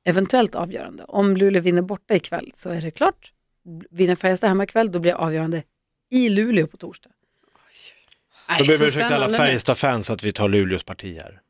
eventuellt 0.04 0.54
avgörande. 0.54 1.04
Om 1.04 1.36
Luleå 1.36 1.62
vinner 1.62 1.82
borta 1.82 2.14
ikväll 2.14 2.50
så 2.54 2.70
är 2.70 2.80
det 2.80 2.90
klart. 2.90 3.32
Vinner 3.90 4.14
Färjestad 4.14 4.48
hemma 4.48 4.64
ikväll 4.64 4.92
då 4.92 4.98
blir 4.98 5.12
det 5.12 5.18
avgörande 5.18 5.62
i 6.10 6.28
Luleå 6.28 6.66
på 6.66 6.76
torsdag. 6.76 7.10
Nej, 8.48 8.58
Då 8.58 8.64
ber 8.64 8.72
så 8.72 8.78
vi 8.78 8.88
ursäkta 8.88 9.14
alla. 9.14 9.28
Färjestad-fans 9.28 10.10
att 10.10 10.24
vi 10.24 10.32
tar 10.32 10.48
Luleås 10.48 10.84
parti 10.84 11.16
här. 11.16 11.40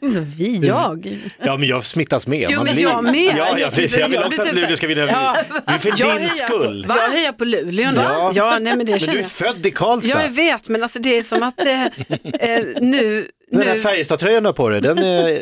Vi, 0.36 0.58
jag. 0.66 1.18
Ja 1.38 1.56
men 1.56 1.68
jag 1.68 1.84
smittas 1.84 2.26
med. 2.26 2.48
Jo, 2.50 2.62
men 2.64 2.74
blir- 2.74 2.84
jag 2.84 3.04
med. 3.04 3.14
Ja, 3.14 3.48
Jag 3.48 3.60
ja, 3.60 3.70
precis. 3.74 3.98
jag 3.98 4.08
vill 4.08 4.18
också 4.22 4.42
att 4.42 4.48
typ 4.48 4.56
Luleå 4.56 4.70
så 4.70 4.76
ska 4.76 4.86
vinna. 4.86 5.00
Ja. 5.06 5.36
För 5.78 5.92
Jag 5.96 6.18
din 6.20 6.28
skull. 6.28 6.84
På, 6.88 6.96
jag 6.96 7.08
hejar 7.10 7.32
på 7.32 7.44
Luleå 7.44 7.90
nu. 7.90 7.96
Va? 7.96 8.32
Ja, 8.34 8.58
nej, 8.58 8.76
men 8.76 8.86
det 8.86 8.92
Men 8.92 8.98
känner 8.98 9.12
du 9.12 9.18
är 9.18 9.22
jag. 9.22 9.30
född 9.30 9.66
i 9.66 9.70
Karlstad. 9.70 10.22
Jag 10.22 10.28
vet, 10.28 10.68
men 10.68 10.82
alltså 10.82 10.98
det 10.98 11.18
är 11.18 11.22
som 11.22 11.42
att 11.42 11.60
eh, 11.60 11.82
eh, 11.84 12.64
nu... 12.80 13.28
Den 13.50 13.60
där 13.66 13.74
nu 13.74 13.80
Färjestad-tröjan 13.80 14.42
du 14.42 14.48
har 14.48 14.52
på 14.54 14.68
dig, 14.68 14.80
den 14.80 14.98
är 14.98 15.40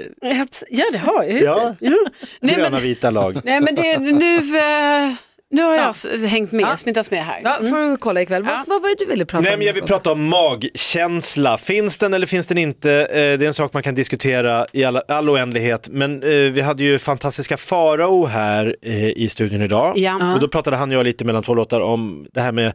ja, 0.70 0.84
det 0.92 0.98
har 0.98 1.22
jag 1.24 1.32
ju. 1.32 1.40
Ja. 1.44 1.74
Ja. 1.80 1.94
Gröna 2.42 2.78
vita 2.78 3.10
lag. 3.10 3.40
nej, 3.44 3.60
men 3.60 3.74
det, 3.74 3.98
nu, 3.98 4.36
eh, 4.58 5.12
nu 5.54 5.62
har 5.62 5.74
jag 5.74 5.90
s- 5.90 6.06
hängt 6.28 6.52
med, 6.52 6.62
Ja. 6.62 6.76
smittats 6.76 7.10
med 7.10 7.24
här. 7.24 7.40
Ja, 7.44 7.56
får 7.60 7.90
du 7.90 7.96
kolla 7.96 8.22
ikväll. 8.22 8.42
Ja. 8.46 8.50
Vad, 8.56 8.66
vad 8.68 8.82
var 8.82 8.88
det 8.88 8.94
du 8.98 9.10
ville 9.10 9.24
prata 9.24 9.42
Nej 9.42 9.52
om? 9.52 9.58
men 9.58 9.66
jag 9.66 9.74
vill 9.74 9.82
prata 9.82 10.12
om 10.12 10.28
magkänsla. 10.28 11.58
Finns 11.58 11.98
den 11.98 12.14
eller 12.14 12.26
finns 12.26 12.46
den 12.46 12.58
inte? 12.58 12.90
Eh, 12.92 13.06
Det 13.14 13.20
är 13.20 13.42
en 13.42 13.54
sak 13.54 13.72
man 13.72 13.82
kan 13.82 13.94
diskutera 13.94 14.66
i 14.72 14.84
all, 14.84 14.96
all 15.08 15.28
oändlighet. 15.30 15.88
Men 15.90 16.22
eh, 16.22 16.28
vi 16.28 16.60
hade 16.60 16.84
ju 16.84 16.98
fantastiska 16.98 17.56
Farao 17.56 18.26
här 18.26 18.76
eh, 18.82 19.08
i 19.08 19.28
studion 19.28 19.62
idag. 19.62 19.98
Ja. 19.98 20.34
Och 20.34 20.40
då 20.40 20.48
pratade 20.48 20.76
han 20.76 20.88
och 20.90 20.94
jag 20.96 21.04
lite 21.04 21.24
mellan 21.24 21.42
två 21.42 21.54
låtar 21.54 21.80
om 21.80 22.26
det 22.32 22.40
här 22.40 22.52
med 22.52 22.72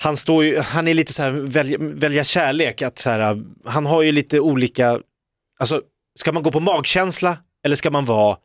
han, 0.00 0.16
står 0.16 0.44
ju, 0.44 0.58
han 0.58 0.88
är 0.88 0.94
lite 0.94 1.12
så 1.12 1.22
här 1.22 1.30
välja, 1.30 1.78
välja 1.80 2.24
kärlek, 2.24 2.82
att 2.82 2.98
så 2.98 3.10
här, 3.10 3.42
han 3.64 3.86
har 3.86 4.02
ju 4.02 4.12
lite 4.12 4.40
olika, 4.40 5.00
alltså 5.60 5.80
ska 6.18 6.32
man 6.32 6.42
gå 6.42 6.52
på 6.52 6.60
magkänsla 6.60 7.36
eller 7.64 7.76
ska 7.76 7.90
man 7.90 8.04
vara 8.04 8.36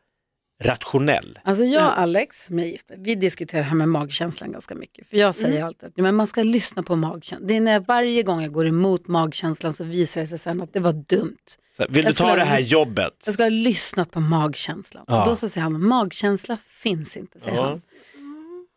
rationell? 0.62 1.38
Alltså 1.44 1.64
jag 1.64 1.86
och 1.86 1.98
Alex, 1.98 2.50
vi 2.96 3.14
diskuterar 3.14 3.62
det 3.62 3.68
här 3.68 3.76
med 3.76 3.88
magkänslan 3.88 4.52
ganska 4.52 4.74
mycket. 4.74 5.06
För 5.06 5.16
jag 5.16 5.34
säger 5.34 5.64
alltid 5.64 5.88
att 5.88 5.96
men 5.96 6.14
man 6.14 6.26
ska 6.26 6.42
lyssna 6.42 6.82
på 6.82 6.96
magkänslan. 6.96 7.46
Det 7.48 7.56
är 7.56 7.60
när 7.60 7.80
varje 7.80 8.22
gång 8.22 8.42
jag 8.42 8.52
går 8.52 8.66
emot 8.66 9.08
magkänslan 9.08 9.74
så 9.74 9.84
visar 9.84 10.20
det 10.20 10.26
sig 10.26 10.38
sen 10.38 10.62
att 10.62 10.72
det 10.72 10.80
var 10.80 10.92
dumt. 10.92 11.36
Så, 11.72 11.84
vill 11.88 12.04
du 12.04 12.12
ta 12.12 12.36
det 12.36 12.44
här 12.44 12.60
jobbet? 12.60 13.22
Jag 13.24 13.34
ska 13.34 13.42
ha 13.42 13.50
lyssnat 13.50 14.10
på 14.10 14.20
magkänslan. 14.20 15.04
Ja. 15.08 15.22
Och 15.22 15.28
då 15.28 15.36
så 15.36 15.48
säger 15.48 15.62
han, 15.62 15.86
magkänsla 15.86 16.56
finns 16.56 17.16
inte, 17.16 17.40
säger 17.40 17.56
Ja. 17.56 17.68
han. 17.68 17.82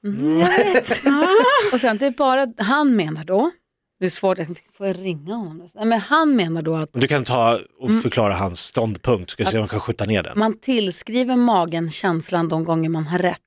Mm, 0.06 0.40
jag 0.40 0.48
vet. 0.74 0.92
och 1.74 1.80
sen 1.80 1.98
det 1.98 2.06
är 2.06 2.12
bara, 2.12 2.48
han 2.58 2.96
menar 2.96 3.24
då, 3.24 3.52
det 4.00 4.06
är 4.06 4.10
svårt, 4.10 4.38
får 4.78 4.88
jag 4.88 5.00
ringa 5.06 5.34
honom? 5.36 5.70
Nej, 5.76 5.86
Men 5.86 6.00
han 6.00 6.36
menar 6.36 6.62
då 6.62 6.76
att 6.76 6.90
Du 6.94 7.08
kan 7.08 7.24
ta 7.24 7.60
och 7.80 7.90
Mm. 7.90 8.02
förklara 8.02 8.34
hans 8.34 8.60
ståndpunkt, 8.60 9.32
ska 9.32 9.46
se 9.46 9.58
om 9.58 9.62
man 9.62 9.68
kan 9.68 9.80
skjuta 9.80 10.06
ner 10.06 10.24
den. 10.24 10.40
man 10.40 10.58
tillskriver 10.60 11.36
magen 11.36 11.90
känslan 11.90 12.50
de 12.50 12.64
gånger 12.64 12.90
man 12.90 13.04
har 13.08 13.20
rätt. 13.20 13.40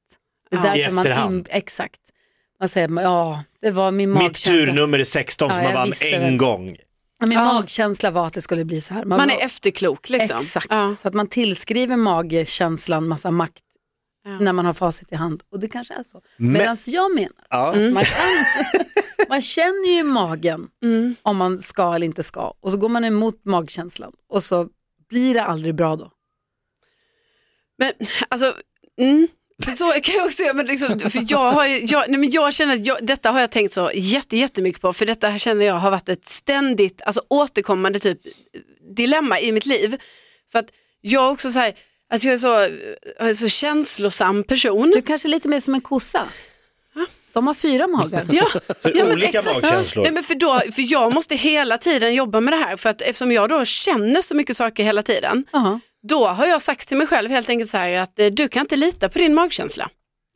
Det 0.50 0.56
är 0.56 0.64
Ja. 0.64 0.76
I 0.76 0.78
därför 0.80 0.94
man 0.94 1.06
efterhand. 1.06 1.34
in, 1.34 1.46
Exakt. 1.50 2.00
Man 2.60 2.68
säger, 2.68 3.00
ja, 3.02 3.42
det 3.62 3.70
var 3.70 3.90
min 3.90 4.10
Mitt 4.10 4.18
magkänsla. 4.22 4.52
turnummer 4.52 4.98
är 4.98 5.04
16 5.04 5.50
för 5.50 5.56
Ja, 5.56 5.62
man 5.62 5.72
jag 5.72 5.78
vann 5.78 5.92
en 6.12 6.20
väl. 6.22 6.36
gång. 6.36 6.76
Min 7.24 7.32
Ja. 7.32 7.44
magkänsla 7.52 8.10
var 8.10 8.26
att 8.26 8.32
det 8.32 8.40
skulle 8.40 8.64
bli 8.64 8.80
så 8.80 8.94
här. 8.94 9.04
Man 9.04 9.18
var- 9.18 9.26
är 9.26 9.44
efterklok 9.44 10.08
liksom. 10.10 10.36
Exakt, 10.38 10.66
Ja. 10.70 10.94
så 11.02 11.08
att 11.08 11.14
man 11.14 11.26
tillskriver 11.26 11.96
magkänslan 11.96 13.08
massa 13.08 13.30
makt 13.30 13.62
Ja. 14.24 14.30
när 14.38 14.52
man 14.52 14.64
har 14.66 14.72
facit 14.72 15.12
i 15.12 15.14
hand. 15.14 15.42
Och 15.52 15.60
det 15.60 15.68
kanske 15.68 15.94
är 15.94 16.02
så. 16.02 16.20
Men- 16.36 16.52
Medan 16.52 16.76
jag 16.86 17.14
menar, 17.14 17.30
Ja. 17.50 17.74
man, 17.94 18.04
kan, 18.04 18.84
man 19.32 19.42
känner 19.42 19.88
ju 19.96 20.02
magen 20.02 20.68
Mm. 20.82 21.14
om 21.22 21.36
man 21.36 21.62
ska 21.62 21.94
eller 21.94 22.06
inte 22.06 22.22
ska. 22.22 22.54
Och 22.60 22.70
så 22.70 22.76
går 22.76 22.88
man 22.88 23.04
emot 23.04 23.44
magkänslan 23.44 24.12
och 24.28 24.42
så 24.42 24.68
blir 25.08 25.34
det 25.34 25.42
aldrig 25.42 25.74
bra 25.74 25.96
då. 25.96 26.10
Men 27.78 27.92
alltså, 28.28 28.54
mm, 29.00 29.28
För 29.64 29.72
så 29.72 29.90
kan 30.02 30.14
jag 30.14 30.24
också 30.24 30.42
göra, 30.42 30.54
men 30.54 30.66
liksom, 30.66 30.98
för 30.98 31.24
jag, 31.28 31.52
har 31.52 31.66
jag, 31.66 32.10
nej 32.10 32.18
men 32.20 32.30
jag 32.30 32.54
känner 32.54 32.74
att 32.74 32.86
jag, 32.86 33.06
detta 33.06 33.30
har 33.30 33.40
jag 33.40 33.50
tänkt 33.50 33.72
så 33.72 33.90
jätte, 33.94 34.36
jättemycket 34.36 34.82
på, 34.82 34.92
för 34.92 35.06
detta 35.06 35.38
känner 35.38 35.64
jag 35.64 35.74
har 35.74 35.90
varit 35.90 36.08
ett 36.08 36.28
ständigt, 36.28 37.02
alltså 37.02 37.22
återkommande 37.28 37.98
typ 37.98 38.18
dilemma 38.96 39.40
i 39.40 39.52
mitt 39.52 39.66
liv. 39.66 40.00
För 40.52 40.58
att 40.58 40.70
jag 41.00 41.32
också 41.32 41.50
så 41.50 41.58
här, 41.58 41.74
alltså 42.10 42.28
jag 42.28 42.34
är 42.34 42.38
så, 42.38 42.76
jag 43.18 43.28
är 43.28 43.34
så 43.34 43.48
känslosam 43.48 44.44
person. 44.44 44.90
Du 44.90 45.02
kanske 45.02 45.28
är 45.28 45.30
lite 45.30 45.48
mer 45.48 45.60
som 45.60 45.74
en 45.74 45.80
kossa. 45.80 46.28
De 47.32 47.46
har 47.46 47.54
fyra 47.54 47.86
magar. 47.86 48.26
Ja, 48.32 48.46
Så 48.78 48.88
ja, 48.94 49.04
men 49.04 49.12
olika 49.12 49.38
exakt. 49.38 49.62
magkänslor. 49.62 50.02
Nej, 50.02 50.12
men 50.12 50.22
för, 50.22 50.34
då, 50.34 50.60
för 50.72 50.92
jag 50.92 51.14
måste 51.14 51.34
hela 51.34 51.78
tiden 51.78 52.14
jobba 52.14 52.40
med 52.40 52.52
det 52.52 52.56
här, 52.58 52.76
för 52.76 52.90
att 52.90 53.02
eftersom 53.02 53.32
jag 53.32 53.48
då 53.48 53.64
känner 53.64 54.22
så 54.22 54.34
mycket 54.34 54.56
saker 54.56 54.84
hela 54.84 55.02
tiden, 55.02 55.44
Jaha. 55.52 55.80
då 56.08 56.26
har 56.26 56.46
jag 56.46 56.62
sagt 56.62 56.88
till 56.88 56.96
mig 56.96 57.06
själv 57.06 57.30
helt 57.30 57.48
enkelt 57.48 57.70
så 57.70 57.76
här 57.76 57.92
att 57.92 58.18
eh, 58.18 58.26
du 58.26 58.48
kan 58.48 58.60
inte 58.60 58.76
lita 58.76 59.08
på 59.08 59.18
din 59.18 59.34
magkänsla. 59.34 59.90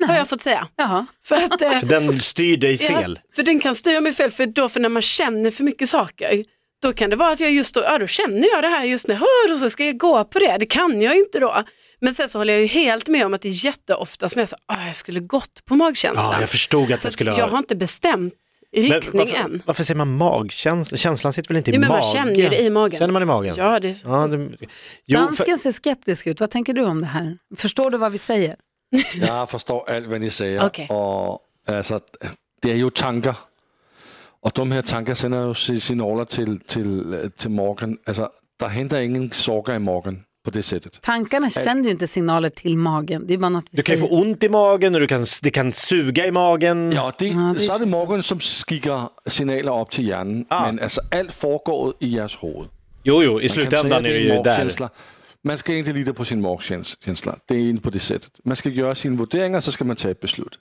Har 0.06 0.16
jag 0.16 0.28
fått 0.28 0.40
säga. 0.40 0.68
Jaha. 0.76 1.06
För 1.24 1.36
att, 1.36 1.62
eh, 1.62 1.70
För 1.80 1.86
den 1.86 2.20
styr 2.20 2.56
dig 2.56 2.78
fel. 2.78 3.18
Ja, 3.24 3.34
för 3.34 3.42
den 3.42 3.60
kan 3.60 3.74
styra 3.74 4.00
mig 4.00 4.12
fel, 4.12 4.30
för 4.30 4.46
då 4.46 4.68
för 4.68 4.80
när 4.80 4.88
man 4.88 5.02
känner 5.02 5.50
för 5.50 5.64
mycket 5.64 5.88
saker, 5.88 6.44
då 6.82 6.92
kan 6.92 7.10
det 7.10 7.16
vara 7.16 7.32
att 7.32 7.40
jag 7.40 7.52
just 7.52 7.74
då, 7.74 7.80
ja 7.82 7.98
då 7.98 8.06
känner 8.06 8.48
jag 8.48 8.62
det 8.64 8.68
här 8.68 8.84
just 8.84 9.08
nu, 9.08 9.14
hör 9.14 9.52
och 9.52 9.58
så 9.58 9.70
ska 9.70 9.84
jag 9.84 9.96
gå 9.98 10.24
på 10.24 10.38
det, 10.38 10.56
det 10.60 10.66
kan 10.66 11.00
jag 11.00 11.14
ju 11.14 11.20
inte 11.20 11.38
då. 11.38 11.64
Men 12.00 12.14
sen 12.14 12.28
så 12.28 12.38
håller 12.38 12.52
jag 12.52 12.60
ju 12.60 12.66
helt 12.66 13.08
med 13.08 13.26
om 13.26 13.34
att 13.34 13.40
det 13.42 13.48
är 13.48 13.64
jätteofta 13.64 14.28
som 14.28 14.38
jag 14.38 14.48
så, 14.48 14.56
ah, 14.66 14.86
jag 14.86 14.96
skulle 14.96 15.20
gått 15.20 15.64
på 15.64 15.74
magkänslan. 15.74 16.32
Ja, 16.32 16.40
jag 16.40 16.48
förstod 16.48 16.92
att 16.92 17.00
så 17.00 17.06
jag 17.06 17.08
att 17.08 17.12
skulle 17.12 17.30
jag 17.30 17.40
har 17.44 17.48
ha... 17.48 17.58
inte 17.58 17.76
bestämt 17.76 18.34
Men 18.72 18.82
riktning 18.82 19.18
varför, 19.18 19.36
än. 19.36 19.62
varför 19.66 19.84
säger 19.84 19.98
man 19.98 20.16
magkänsla? 20.16 20.96
Känslan 20.98 21.32
sitter 21.32 21.48
väl 21.48 21.56
inte 21.56 21.70
i 21.70 21.74
Jo, 21.74 21.80
men 21.80 21.88
man 21.88 21.98
magen? 21.98 22.12
känner 22.12 22.34
ju 22.34 22.48
det 22.48 22.60
i 22.62 22.70
magen. 22.70 22.98
Känner 22.98 23.12
man 23.12 23.22
i 23.22 23.26
magen? 23.26 23.54
Ja, 23.58 23.80
det, 23.80 23.96
Ja, 24.04 24.26
det... 24.26 24.36
Jo, 24.36 24.48
för... 25.18 25.24
Dansken 25.24 25.58
ser 25.58 25.72
skeptisk 25.72 26.26
ut. 26.26 26.40
Vad 26.40 26.50
tänker 26.50 26.72
du 26.74 26.84
om 26.84 27.00
det 27.00 27.06
här? 27.06 27.38
Förstår 27.56 27.90
du 27.90 27.98
vad 27.98 28.12
vi 28.12 28.18
säger? 28.18 28.56
Jag 29.14 29.50
förstår 29.50 29.90
allt 29.90 30.06
vad 30.06 30.20
ni 30.20 30.30
säger. 30.30 30.66
Okej. 30.66 30.86
Och, 30.90 31.38
alltså, 31.68 32.00
det 32.62 32.70
är 32.70 32.76
ju 32.76 32.90
tankar. 32.90 33.36
Och 34.42 34.50
de 34.54 34.72
här 34.72 34.82
tankarna 34.82 35.16
sänder 35.16 35.48
ju 35.48 35.54
si- 35.54 35.80
signaler 35.80 36.24
till, 36.24 36.60
till, 36.60 37.30
till 37.36 37.50
magen. 37.50 37.98
Alltså, 38.06 38.30
där 38.60 38.68
händer 38.68 39.00
ingen 39.00 39.30
saker 39.30 39.74
i 39.74 39.78
magen 39.78 40.22
på 40.46 40.50
det 40.50 40.62
sättet. 40.62 41.00
Tankarna 41.02 41.50
sänder 41.50 41.84
ju 41.84 41.90
inte 41.90 42.06
signaler 42.06 42.48
till 42.48 42.76
magen. 42.76 43.26
Det 43.26 43.34
är 43.34 43.38
bara 43.38 43.48
något 43.48 43.64
vi 43.70 43.76
Du 43.76 43.82
kan 43.82 43.94
ju 43.94 44.00
säger. 44.00 44.10
få 44.10 44.20
ont 44.22 44.42
i 44.42 44.48
magen 44.48 44.94
och 44.94 45.00
du 45.00 45.06
kan, 45.06 45.24
det 45.42 45.50
kan 45.50 45.72
suga 45.72 46.26
i 46.26 46.30
magen. 46.30 46.92
Ja, 46.94 47.12
det, 47.18 47.26
Ja, 47.28 47.34
det 47.34 47.60
är 47.60 47.66
så 47.66 47.72
är 47.74 47.78
det 47.78 47.86
magen 47.86 48.22
som 48.22 48.40
skickar 48.40 49.02
signaler 49.26 49.80
upp 49.80 49.90
till 49.90 50.08
hjärnan. 50.08 50.44
Men 50.50 50.80
alltså, 50.80 51.00
allt 51.18 51.32
foregår 51.32 51.94
i 52.00 52.18
ers 52.18 52.38
huvud. 52.42 52.66
Jo, 53.02 53.22
jo, 53.22 53.30
i 53.30 53.32
Man 53.32 53.40
kan 53.40 53.48
slutändan 53.48 54.04
är 54.04 54.08
det 54.08 54.18
ju 54.18 54.28
där. 54.28 54.36
magkänsla. 54.36 54.90
Man 55.44 55.58
ska 55.58 55.74
inte 55.74 55.92
lita 55.92 56.12
på 56.12 56.24
sin 56.24 56.40
magkänsla. 56.40 57.36
Det 57.48 57.54
är 57.54 57.58
inte 57.60 57.82
på 57.82 57.90
det 57.90 57.98
sättet. 57.98 58.30
Man 58.44 58.56
ska 58.56 58.68
göra 58.68 58.94
sina 58.94 59.16
värderingar 59.16 59.60
så 59.60 59.72
ska 59.72 59.84
man 59.84 59.96
ta 59.96 60.08
ett 60.10 60.20
beslut. 60.20 60.58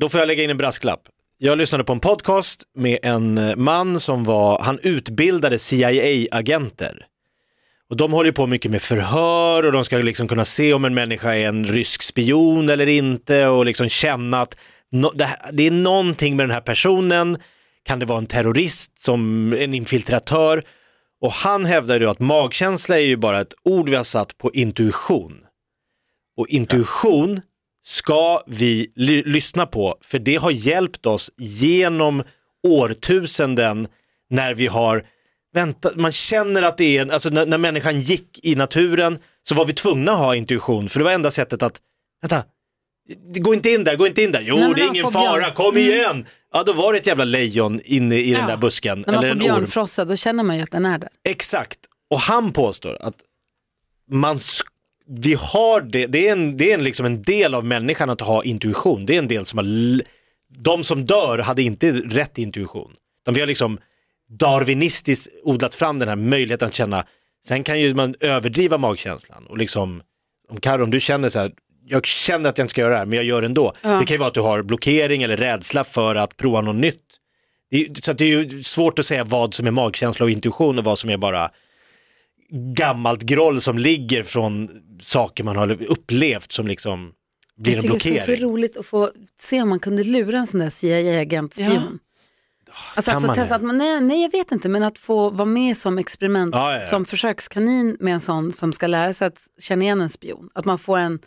Då 0.00 0.08
får 0.08 0.20
jag 0.20 0.26
lägga 0.26 0.42
in 0.44 0.50
en 0.50 0.56
brasklapp. 0.56 1.00
Jag 1.38 1.58
lyssnade 1.58 1.84
på 1.84 1.92
en 1.92 2.00
podcast 2.00 2.62
med 2.78 2.98
en 3.02 3.38
eh, 3.38 3.56
man 3.56 4.00
som 4.00 4.24
var, 4.24 4.58
han 4.62 4.78
utbildade 4.82 5.58
CIA-agenter. 5.58 7.06
Och 7.90 7.96
de 7.96 8.12
håller 8.12 8.32
på 8.32 8.46
mycket 8.46 8.70
med 8.70 8.82
förhör 8.82 9.66
och 9.66 9.72
de 9.72 9.84
ska 9.84 9.96
liksom 9.96 10.28
kunna 10.28 10.44
se 10.44 10.74
om 10.74 10.84
en 10.84 10.94
människa 10.94 11.34
är 11.34 11.48
en 11.48 11.66
rysk 11.66 12.02
spion 12.02 12.68
eller 12.68 12.86
inte 12.86 13.46
och 13.46 13.64
liksom 13.64 13.88
känna 13.88 14.40
att 14.40 14.56
no, 14.92 15.10
det, 15.14 15.36
det 15.52 15.66
är 15.66 15.70
någonting 15.70 16.36
med 16.36 16.44
den 16.44 16.54
här 16.54 16.60
personen. 16.60 17.38
Kan 17.82 17.98
det 17.98 18.06
vara 18.06 18.18
en 18.18 18.26
terrorist, 18.26 19.02
som 19.02 19.52
en 19.52 19.74
infiltratör? 19.74 20.62
Och 21.20 21.32
han 21.32 21.64
hävdar 21.64 22.00
ju 22.00 22.10
att 22.10 22.20
magkänsla 22.20 22.98
är 22.98 23.04
ju 23.04 23.16
bara 23.16 23.40
ett 23.40 23.54
ord 23.64 23.88
vi 23.88 23.96
har 23.96 24.04
satt 24.04 24.38
på 24.38 24.52
intuition. 24.52 25.40
Och 26.36 26.48
intuition 26.48 27.40
ska 27.84 28.42
vi 28.46 28.92
ly- 28.96 29.22
lyssna 29.26 29.66
på, 29.66 29.98
för 30.02 30.18
det 30.18 30.36
har 30.36 30.50
hjälpt 30.50 31.06
oss 31.06 31.30
genom 31.36 32.22
årtusenden 32.66 33.88
när 34.30 34.54
vi 34.54 34.66
har 34.66 35.06
väntat, 35.54 35.96
man 35.96 36.12
känner 36.12 36.62
att 36.62 36.78
det 36.78 36.96
är, 36.98 37.02
en- 37.02 37.10
alltså 37.10 37.28
när, 37.30 37.46
när 37.46 37.58
människan 37.58 38.00
gick 38.00 38.40
i 38.42 38.54
naturen 38.54 39.18
så 39.42 39.54
var 39.54 39.64
vi 39.64 39.72
tvungna 39.72 40.12
att 40.12 40.18
ha 40.18 40.34
intuition, 40.36 40.88
för 40.88 40.98
det 41.00 41.04
var 41.04 41.12
enda 41.12 41.30
sättet 41.30 41.62
att, 41.62 41.80
vänta, 42.22 42.44
gå 43.38 43.54
inte 43.54 43.70
in 43.70 43.84
där, 43.84 43.96
gå 43.96 44.06
inte 44.06 44.22
in 44.22 44.32
där, 44.32 44.40
jo 44.44 44.56
Nej, 44.56 44.72
det 44.76 44.80
är 44.82 44.86
ingen 44.88 45.02
får 45.04 45.10
björn. 45.10 45.24
fara, 45.24 45.50
kom 45.50 45.78
igen! 45.78 46.26
Ja 46.52 46.62
då 46.62 46.72
var 46.72 46.92
det 46.92 46.98
ett 46.98 47.06
jävla 47.06 47.24
lejon 47.24 47.80
inne 47.84 48.16
i 48.18 48.30
den 48.32 48.40
Ja. 48.40 48.46
där 48.46 48.56
busken, 48.56 49.04
När 49.06 49.14
man 49.14 49.24
eller 49.24 49.34
får 49.34 49.40
björnfrossa 49.40 50.04
då 50.04 50.16
känner 50.16 50.42
man 50.42 50.56
ju 50.56 50.62
att 50.62 50.70
den 50.70 50.86
är 50.86 50.98
där. 50.98 51.08
Exakt, 51.28 51.78
och 52.10 52.18
han 52.18 52.52
påstår 52.52 52.96
att 53.00 53.14
man 54.10 54.38
vi 55.08 55.34
har 55.34 55.80
det, 55.80 56.06
det 56.06 56.28
är, 56.28 56.32
en, 56.32 56.56
det 56.56 56.70
är 56.70 56.74
en, 56.78 56.84
liksom 56.84 57.06
en 57.06 57.22
del 57.22 57.54
av 57.54 57.64
människan 57.64 58.10
att 58.10 58.20
ha 58.20 58.44
intuition. 58.44 59.06
Det 59.06 59.14
är 59.14 59.18
en 59.18 59.28
del 59.28 59.44
som 59.46 59.58
har, 59.58 59.66
de 60.58 60.84
som 60.84 61.06
dör 61.06 61.38
hade 61.38 61.62
inte 61.62 61.92
rätt 61.92 62.38
intuition. 62.38 62.92
De 63.24 63.34
vi 63.34 63.40
har 63.40 63.46
liksom 63.46 63.78
darwinistiskt 64.38 65.28
odlat 65.42 65.74
fram 65.74 65.98
den 65.98 66.08
här 66.08 66.16
möjligheten 66.16 66.68
att 66.68 66.74
känna, 66.74 67.06
sen 67.46 67.64
kan 67.64 67.80
ju 67.80 67.94
man 67.94 68.14
överdriva 68.20 68.78
magkänslan 68.78 69.46
och 69.46 69.58
liksom, 69.58 70.02
om 70.48 70.60
Karo, 70.60 70.82
om 70.82 70.90
du 70.90 71.00
känner 71.00 71.28
så 71.28 71.38
här, 71.38 71.52
jag 71.86 72.06
känner 72.06 72.48
att 72.50 72.58
jag 72.58 72.64
inte 72.64 72.70
ska 72.70 72.80
göra 72.80 72.90
det 72.92 72.98
här 72.98 73.06
men 73.06 73.16
jag 73.16 73.24
gör 73.24 73.40
det 73.42 73.46
ändå. 73.46 73.72
Det 73.82 73.88
kan 73.88 74.06
ju 74.14 74.16
vara 74.16 74.28
att 74.28 74.34
du 74.34 74.40
har 74.40 74.62
blockering 74.62 75.22
eller 75.22 75.36
rädsla 75.36 75.84
för 75.84 76.14
att 76.14 76.36
prova 76.36 76.60
något 76.60 76.76
nytt. 76.76 77.00
Det 77.70 77.76
är, 77.84 77.88
så 78.02 78.10
att 78.10 78.18
det 78.18 78.24
är 78.24 78.28
ju 78.42 78.62
svårt 78.62 78.98
att 78.98 79.06
säga 79.06 79.24
vad 79.24 79.54
som 79.54 79.66
är 79.66 79.70
magkänsla 79.70 80.24
och 80.24 80.30
intuition 80.30 80.78
och 80.78 80.84
vad 80.84 80.98
som 80.98 81.10
är 81.10 81.16
bara 81.16 81.50
gammalt 82.76 83.22
groll 83.22 83.60
som 83.60 83.78
ligger 83.78 84.22
från 84.22 84.68
saker 85.02 85.44
man 85.44 85.56
har 85.56 85.82
upplevt 85.82 86.52
som 86.52 86.66
liksom 86.66 87.12
blir 87.56 87.74
Jag 87.74 87.84
en 87.84 87.90
tycker 87.92 88.10
det 88.10 88.16
är 88.16 88.20
så, 88.20 88.26
blockering. 88.26 88.50
roligt 88.50 88.76
att 88.76 88.86
få 88.86 89.10
se 89.40 89.62
om 89.62 89.68
man 89.68 89.80
kunde 89.80 90.04
lura 90.04 90.38
en 90.38 90.46
sån 90.46 90.60
där 90.60 90.70
CIA-agent 90.70 91.54
spion. 91.54 91.98
Alltså 92.96 93.10
Kan 93.10 93.18
att 93.20 93.26
få 93.26 93.34
testa, 93.34 93.54
att 93.54 93.62
man, 93.62 93.78
nej, 93.78 94.00
nej 94.00 94.22
jag 94.22 94.30
vet 94.30 94.52
inte, 94.52 94.68
men 94.68 94.82
att 94.82 94.98
få 94.98 95.30
vara 95.30 95.46
med 95.46 95.76
som 95.76 95.98
experiment, 95.98 96.54
Ja, 96.54 96.70
ja, 96.70 96.76
ja. 96.76 96.82
som 96.82 97.04
försökskanin 97.04 97.96
med 98.00 98.14
en 98.14 98.20
sån 98.20 98.52
som 98.52 98.72
ska 98.72 98.86
lära 98.86 99.12
sig 99.12 99.26
att 99.26 99.38
känna 99.60 99.82
igen 99.84 100.00
en 100.00 100.08
spion. 100.08 100.48
Att 100.54 100.64
man 100.64 100.78
får 100.78 100.98
en, 100.98 101.18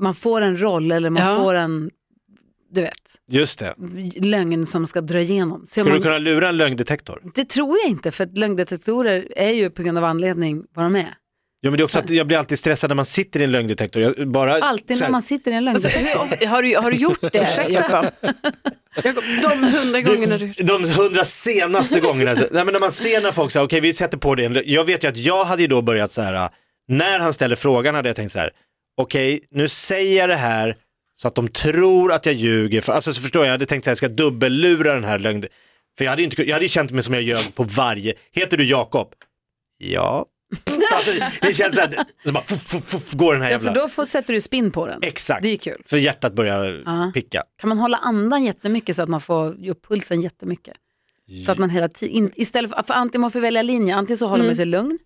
man 0.00 0.14
får 0.14 0.40
en 0.40 0.60
roll 0.62 0.92
eller 0.92 1.10
man 1.10 1.22
Ja. 1.22 1.38
får 1.42 1.54
en, 1.54 1.90
du 2.70 2.80
vet, 2.80 3.18
Just 3.28 3.58
det. 3.58 3.74
lögn 4.20 4.66
som 4.66 4.86
ska 4.86 5.00
dra 5.00 5.20
igenom. 5.20 5.60
Om 5.60 5.66
Skulle 5.66 5.84
man, 5.84 5.94
du 5.96 6.02
kunna 6.02 6.18
lura 6.18 6.48
en 6.48 6.56
lögndetektor? 6.56 7.22
Det 7.34 7.44
tror 7.44 7.76
jag 7.82 7.90
inte, 7.90 8.10
för 8.10 8.26
lögndetektorer 8.34 9.28
är 9.36 9.50
ju 9.52 9.70
på 9.70 9.82
grund 9.82 9.98
av 9.98 10.04
anledning 10.04 10.64
vad 10.74 10.84
de 10.86 10.96
är. 10.96 11.14
Ja, 11.60 11.70
men 11.70 11.76
det 11.76 11.82
är 11.82 11.84
också 11.84 11.98
att 11.98 12.10
jag 12.10 12.26
blir 12.26 12.38
alltid 12.38 12.58
stressad 12.58 12.90
när 12.90 12.94
man 12.94 13.04
sitter 13.06 13.40
i 13.40 13.44
en 13.44 13.52
lögndetektor. 13.52 14.02
Jag 14.02 14.28
bara, 14.28 14.54
Alltid 14.54 15.00
när 15.00 15.10
man 15.10 15.22
sitter 15.22 15.50
i 15.50 15.54
en 15.54 15.68
alltså, 15.68 15.88
lögndetektor. 15.88 16.46
har, 16.46 16.62
du, 16.62 16.76
har 16.76 16.90
du 16.90 16.96
gjort 16.96 17.32
det? 17.32 17.68
Jakob, 17.68 19.24
De 19.42 19.64
hundra 19.64 20.00
gångerna 20.00 20.38
du... 20.38 20.52
De 20.52 20.84
hundra 20.84 21.24
senaste 21.24 22.00
gångerna, 22.00 22.34
nej, 22.34 22.64
men 22.64 22.72
när 22.72 22.80
man 22.80 22.90
ser 22.92 23.20
när 23.20 23.32
folk 23.32 23.52
säger 23.52 23.66
okej 23.66 23.80
vi 23.80 23.92
sätter 23.92 24.18
på 24.18 24.34
det, 24.34 24.62
jag 24.66 24.84
vet 24.84 25.04
ju 25.04 25.08
att 25.08 25.16
jag 25.16 25.44
hade 25.44 25.62
ju 25.62 25.68
då 25.68 25.82
börjat 25.82 26.12
så 26.12 26.22
här, 26.22 26.50
när 26.88 27.20
han 27.20 27.32
ställer 27.32 27.56
frågan 27.56 27.94
hade 27.94 28.08
jag 28.08 28.16
tänkt 28.16 28.32
så 28.32 28.38
här, 28.38 28.50
okej 28.96 29.40
nu 29.50 29.68
säger 29.68 30.18
jag 30.18 30.28
det 30.28 30.36
här 30.36 30.76
så 31.14 31.28
att 31.28 31.34
de 31.34 31.48
tror 31.48 32.12
att 32.12 32.26
jag 32.26 32.34
ljuger, 32.34 32.80
för, 32.80 32.92
alltså 32.92 33.12
så 33.12 33.22
förstår 33.22 33.42
jag, 33.42 33.46
jag 33.46 33.52
hade 33.52 33.66
tänkt 33.66 33.84
så 33.84 33.88
här, 33.88 33.92
jag 33.92 33.98
ska 33.98 34.08
dubbellura 34.08 34.94
den 34.94 35.04
här 35.04 35.18
lögnen, 35.18 35.48
för 35.98 36.04
jag 36.04 36.12
hade 36.12 36.22
ju 36.22 36.24
inte, 36.24 36.42
jag 36.42 36.52
hade 36.54 36.64
ju 36.64 36.68
känt 36.68 36.90
mig 36.90 37.02
som 37.02 37.14
jag 37.14 37.22
ljög 37.22 37.54
på 37.54 37.62
varje, 37.62 38.14
heter 38.32 38.56
du 38.56 38.64
Jakob? 38.64 39.12
Ja. 39.78 40.26
Alltså, 40.94 41.12
det 41.42 41.52
känns 41.52 41.74
så 41.74 41.80
här, 41.80 42.04
så 42.26 42.32
bara, 42.32 42.44
fuff, 42.44 42.62
fuff, 42.62 42.84
fuff, 42.84 43.12
går 43.12 43.32
den 43.32 43.42
här 43.42 43.50
Ja, 43.50 43.58
för 43.58 43.66
jävla, 43.66 43.82
då 43.82 43.88
får, 43.88 44.04
sätter 44.04 44.34
du 44.34 44.40
spinn 44.40 44.70
på 44.70 44.86
den. 44.86 44.98
exakt, 45.02 45.42
Det 45.42 45.48
är 45.48 45.56
kul. 45.56 45.82
för 45.86 45.96
hjärtat 45.98 46.34
börjar 46.34 46.82
Ja. 46.86 47.10
picka. 47.14 47.42
Kan 47.60 47.68
man 47.68 47.78
hålla 47.78 47.96
andan 47.96 48.44
jättemycket 48.44 48.96
så 48.96 49.02
att 49.02 49.08
man 49.08 49.20
får 49.20 49.68
upp 49.68 49.86
pulsen 49.88 50.20
jättemycket? 50.20 50.74
Så 51.46 51.52
att 51.52 51.58
man 51.58 51.70
hela 51.70 51.88
tiden, 51.88 52.30
istället 52.34 52.70
för, 52.70 52.82
för 52.82 52.94
antingen 52.94 53.20
man 53.20 53.30
får 53.30 53.40
välja 53.40 53.62
linje, 53.62 53.94
antingen 53.94 54.18
så 54.18 54.26
håller 54.26 54.44
man 54.44 54.56
sig 54.56 54.66
lugn 54.66 54.98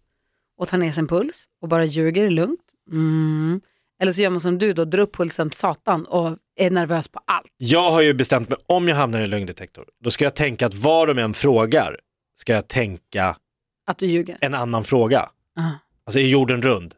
och 0.58 0.68
tar 0.68 0.78
ner 0.78 0.90
sin 0.92 1.06
puls 1.08 1.44
och 1.62 1.68
bara 1.68 1.84
ljuger 1.84 2.30
lugnt. 2.30 2.60
Mm. 2.90 3.60
Eller 4.02 4.12
så 4.12 4.22
gör 4.22 4.30
man 4.30 4.40
som 4.40 4.58
du 4.58 4.72
då, 4.72 4.84
drar 4.84 5.00
upp 5.00 5.16
pulsen 5.16 5.50
satan 5.50 6.04
och 6.04 6.36
är 6.56 6.70
nervös 6.70 7.08
på 7.08 7.20
allt. 7.26 7.46
Jag 7.56 7.90
har 7.90 8.00
ju 8.02 8.14
bestämt 8.14 8.48
mig, 8.48 8.58
om 8.66 8.88
jag 8.88 8.96
hamnar 8.96 9.20
i 9.20 9.24
en 9.24 9.30
lögndetektor, 9.30 9.84
då 10.04 10.10
ska 10.10 10.24
jag 10.24 10.34
tänka 10.34 10.66
att 10.66 10.74
vad 10.74 11.08
de 11.08 11.18
än 11.18 11.34
frågar, 11.34 11.96
ska 12.36 12.52
jag 12.52 12.68
tänka 12.68 13.36
Att 13.86 13.98
du 13.98 14.06
ljuger. 14.06 14.38
en 14.40 14.54
annan 14.54 14.84
fråga. 14.84 15.20
Ah. 15.56 15.70
Alltså 16.06 16.20
är 16.20 16.26
jorden 16.26 16.62
rund? 16.62 16.94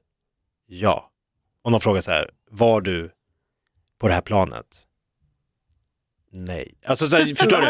Ja. 0.67 1.11
Om 1.62 1.73
de 1.73 1.81
frågar 1.81 2.00
så 2.00 2.11
här, 2.11 2.31
var 2.50 2.81
du 2.81 3.11
på 4.00 4.09
det 4.09 4.14
här 4.14 4.21
planet? 4.21 4.67
Nej. 6.33 6.75
Alltså 6.87 7.07
så 7.07 7.17
här, 7.17 7.25
förstår 7.35 7.61
du? 7.61 7.67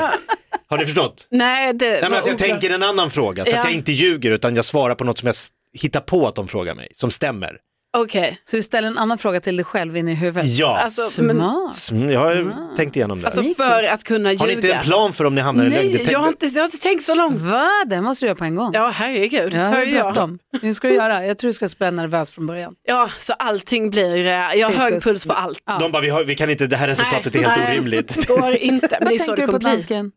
Har 0.66 0.78
ni 0.78 0.84
förstått? 0.86 1.26
Nej, 1.30 1.72
det 1.74 1.90
Nej, 1.90 2.00
men 2.02 2.12
alltså, 2.14 2.30
jag 2.30 2.34
oklart. 2.34 2.48
tänker 2.50 2.70
en 2.70 2.82
annan 2.82 3.10
fråga 3.10 3.44
så 3.44 3.50
att 3.50 3.56
Ja. 3.56 3.64
jag 3.64 3.72
inte 3.72 3.92
ljuger 3.92 4.30
utan 4.30 4.56
jag 4.56 4.64
svarar 4.64 4.94
på 4.94 5.04
något 5.04 5.18
som 5.18 5.26
jag 5.26 5.34
hittar 5.80 6.00
på 6.00 6.28
att 6.28 6.34
de 6.34 6.48
frågar 6.48 6.74
mig, 6.74 6.88
som 6.94 7.10
stämmer. 7.10 7.58
Okej, 7.96 8.40
Så 8.44 8.56
du 8.56 8.62
ställer 8.62 8.88
en 8.88 8.98
annan 8.98 9.18
fråga 9.18 9.40
till 9.40 9.56
dig 9.56 9.64
själv 9.64 9.96
in 9.96 10.08
i 10.08 10.14
huvudet. 10.14 10.50
Ja, 10.58 10.78
alltså, 10.78 11.22
men, 11.22 11.36
Smart. 11.36 11.90
Mm, 11.90 12.10
jag 12.12 12.20
har 12.20 12.76
tänkt 12.76 12.96
igenom 12.96 13.20
det. 13.20 13.26
alltså 13.26 13.42
för 13.56 13.82
att 13.82 14.04
kunna 14.04 14.32
ljuga. 14.32 14.40
har 14.42 14.46
ni 14.46 14.52
inte 14.52 14.72
en 14.72 14.82
plan 14.84 15.12
för 15.12 15.24
om 15.24 15.34
ni 15.34 15.40
hamnar 15.40 15.64
i 15.64 15.68
Nej, 15.68 15.92
lögn? 15.92 16.06
jag 16.10 16.18
har, 16.18 16.28
inte, 16.28 16.46
jag 16.46 16.62
har 16.62 16.64
inte 16.66 16.78
tänkt 16.78 17.04
så 17.04 17.14
långt. 17.14 17.42
Va? 17.42 17.68
Det 17.86 18.00
måste 18.00 18.24
du 18.24 18.26
göra 18.28 18.36
på 18.36 18.44
en 18.44 18.54
gång. 18.54 18.70
Ja, 18.74 18.88
herregud. 18.94 19.54
Ja, 19.54 19.58
Hör 19.58 19.82
jag. 19.86 20.04
bråttom. 20.04 20.38
Nu 20.62 20.74
ska 20.74 20.88
du 20.88 20.94
göra. 20.94 21.26
Jag 21.26 21.38
tror 21.38 21.48
du 21.48 21.52
ska 21.54 21.68
spela 21.68 21.90
nervös 21.90 22.32
från 22.32 22.46
början. 22.46 22.74
Ja, 22.86 23.10
så 23.18 23.32
allting 23.32 23.90
blir, 23.90 24.26
eh, 24.26 24.32
jag 24.32 24.66
har 24.70 24.72
hög 24.90 25.02
puls 25.02 25.26
på 25.26 25.32
allt. 25.32 25.62
De 25.80 25.92
bara, 25.92 26.02
vi, 26.02 26.08
har, 26.08 26.24
vi 26.24 26.34
kan 26.34 26.50
inte, 26.50 26.66
det 26.66 26.76
här 26.76 26.88
resultatet 26.88 27.34
är 27.34 27.38
helt 27.38 27.56
Nej, 27.56 27.72
orimligt. 27.78 28.14
Det 28.26 28.34
går 28.34 28.50
inte, 28.56 28.98
men 29.00 29.08
det 29.08 29.14
är 29.14 29.18
så 29.18 29.24
Tänker 29.24 29.36
det 29.36 29.42
du 29.42 29.46
på 29.46 29.52
kommer 29.52 29.58
bli. 29.58 29.70
dansken? 29.70 30.10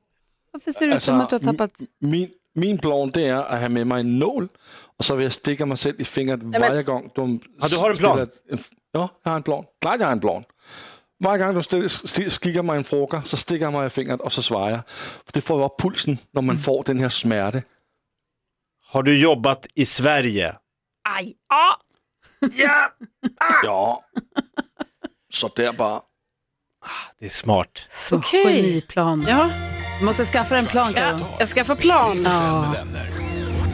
Varför 0.53 0.71
ser 0.71 0.87
det 0.87 0.95
ut 0.95 1.03
som 1.03 1.21
att 1.21 1.29
du 1.29 1.35
har 1.35 1.43
tappat... 1.43 1.71
min, 2.01 2.29
min 2.57 2.77
plan 2.77 3.09
det 3.13 3.23
är 3.27 3.35
att 3.35 3.61
ha 3.61 3.69
med 3.69 3.87
mig 3.87 3.99
en 3.99 4.19
nål 4.19 4.47
och 4.97 5.05
så 5.05 5.15
vill 5.15 5.23
jag 5.23 5.33
sticka 5.33 5.65
mig 5.65 5.77
själv 5.77 6.01
i 6.01 6.05
fingret 6.05 6.39
varje 6.43 6.83
gång 6.83 7.11
de 7.15 7.39
Ja, 7.61 7.67
du 7.67 7.77
har 7.77 7.89
en 7.89 7.95
plan? 7.97 8.13
ställer 8.13 8.29
en- 8.51 8.59
ja, 8.91 9.09
jag 9.23 9.31
har 9.31 9.35
en 9.35 9.43
plan. 9.43 9.65
Klart 9.81 9.95
jag 9.99 10.05
har 10.05 10.11
en 10.11 10.19
plan. 10.19 10.43
Varje 11.19 11.45
gång 11.45 11.53
de 11.53 11.89
skickar 12.29 12.61
mig 12.61 12.77
en 12.77 12.83
fråga 12.83 13.21
så 13.23 13.37
sticker 13.37 13.65
jag 13.65 13.73
mig 13.73 13.87
i 13.87 13.89
fingret 13.89 14.21
och 14.21 14.33
så 14.33 14.41
svarar 14.41 14.69
jag. 14.69 14.79
För 15.25 15.33
det 15.33 15.41
får 15.41 15.65
upp 15.65 15.79
pulsen 15.79 16.17
när 16.31 16.41
man 16.41 16.57
får 16.57 16.83
den 16.85 16.99
här 16.99 17.09
smärta. 17.09 17.61
Har 18.87 19.03
du 19.03 19.19
jobbat 19.21 19.67
i 19.75 19.85
Sverige? 19.85 20.55
Aj! 21.09 21.33
Ah! 21.49 21.75
Ja. 23.63 24.01
Så 25.33 25.47
där 25.55 25.73
bara. 25.73 26.01
Det 27.19 27.25
är 27.25 27.29
smart. 27.29 27.85
Så 27.91 28.15
Okej. 28.17 28.43
geniplan. 28.63 29.25
Ja, 29.29 29.49
Du 29.99 30.05
måste 30.05 30.25
skaffa 30.25 30.55
dig 30.55 30.63
en 30.63 30.69
plan, 30.69 30.93
Karo. 30.93 31.17
jag 31.39 31.47
ska 31.47 31.65
få 31.65 31.75
plan. 31.75 32.21
Ja. 32.23 32.73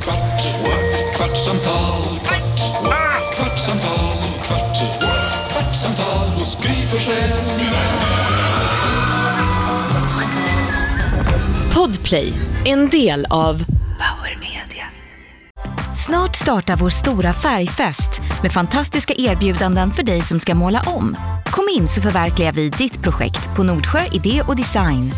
Kvart, 0.01 0.17
what? 0.63 1.15
kvartsamtal, 1.15 2.03
kvart, 2.25 2.83
what? 2.83 3.35
kvartsamtal, 3.35 4.17
kvart, 4.43 5.01
what? 5.01 5.51
kvartsamtal 5.51 6.27
hos 6.27 6.57
Gry 6.61 6.85
Forssell 6.85 7.29
med 7.29 7.65
vänner. 7.65 8.13
Podplay, 11.73 12.33
en 12.65 12.89
del 12.89 13.25
av 13.29 13.57
Power 13.97 14.37
Media. 14.39 14.85
Snart 15.95 16.35
startar 16.35 16.75
vår 16.75 16.89
stora 16.89 17.33
färgfest 17.33 18.21
med 18.41 18.51
fantastiska 18.53 19.13
erbjudanden 19.17 19.91
för 19.91 20.03
dig 20.03 20.21
som 20.21 20.39
ska 20.39 20.55
måla 20.55 20.81
om. 20.85 21.17
Kom 21.45 21.65
in 21.77 21.87
så 21.87 22.01
förverkligar 22.01 22.51
vi 22.51 22.69
ditt 22.69 23.01
projekt 23.01 23.55
på 23.55 23.63
Nordsjö 23.63 23.99
Idé 24.11 24.41
och 24.47 24.55
Design. 24.55 25.13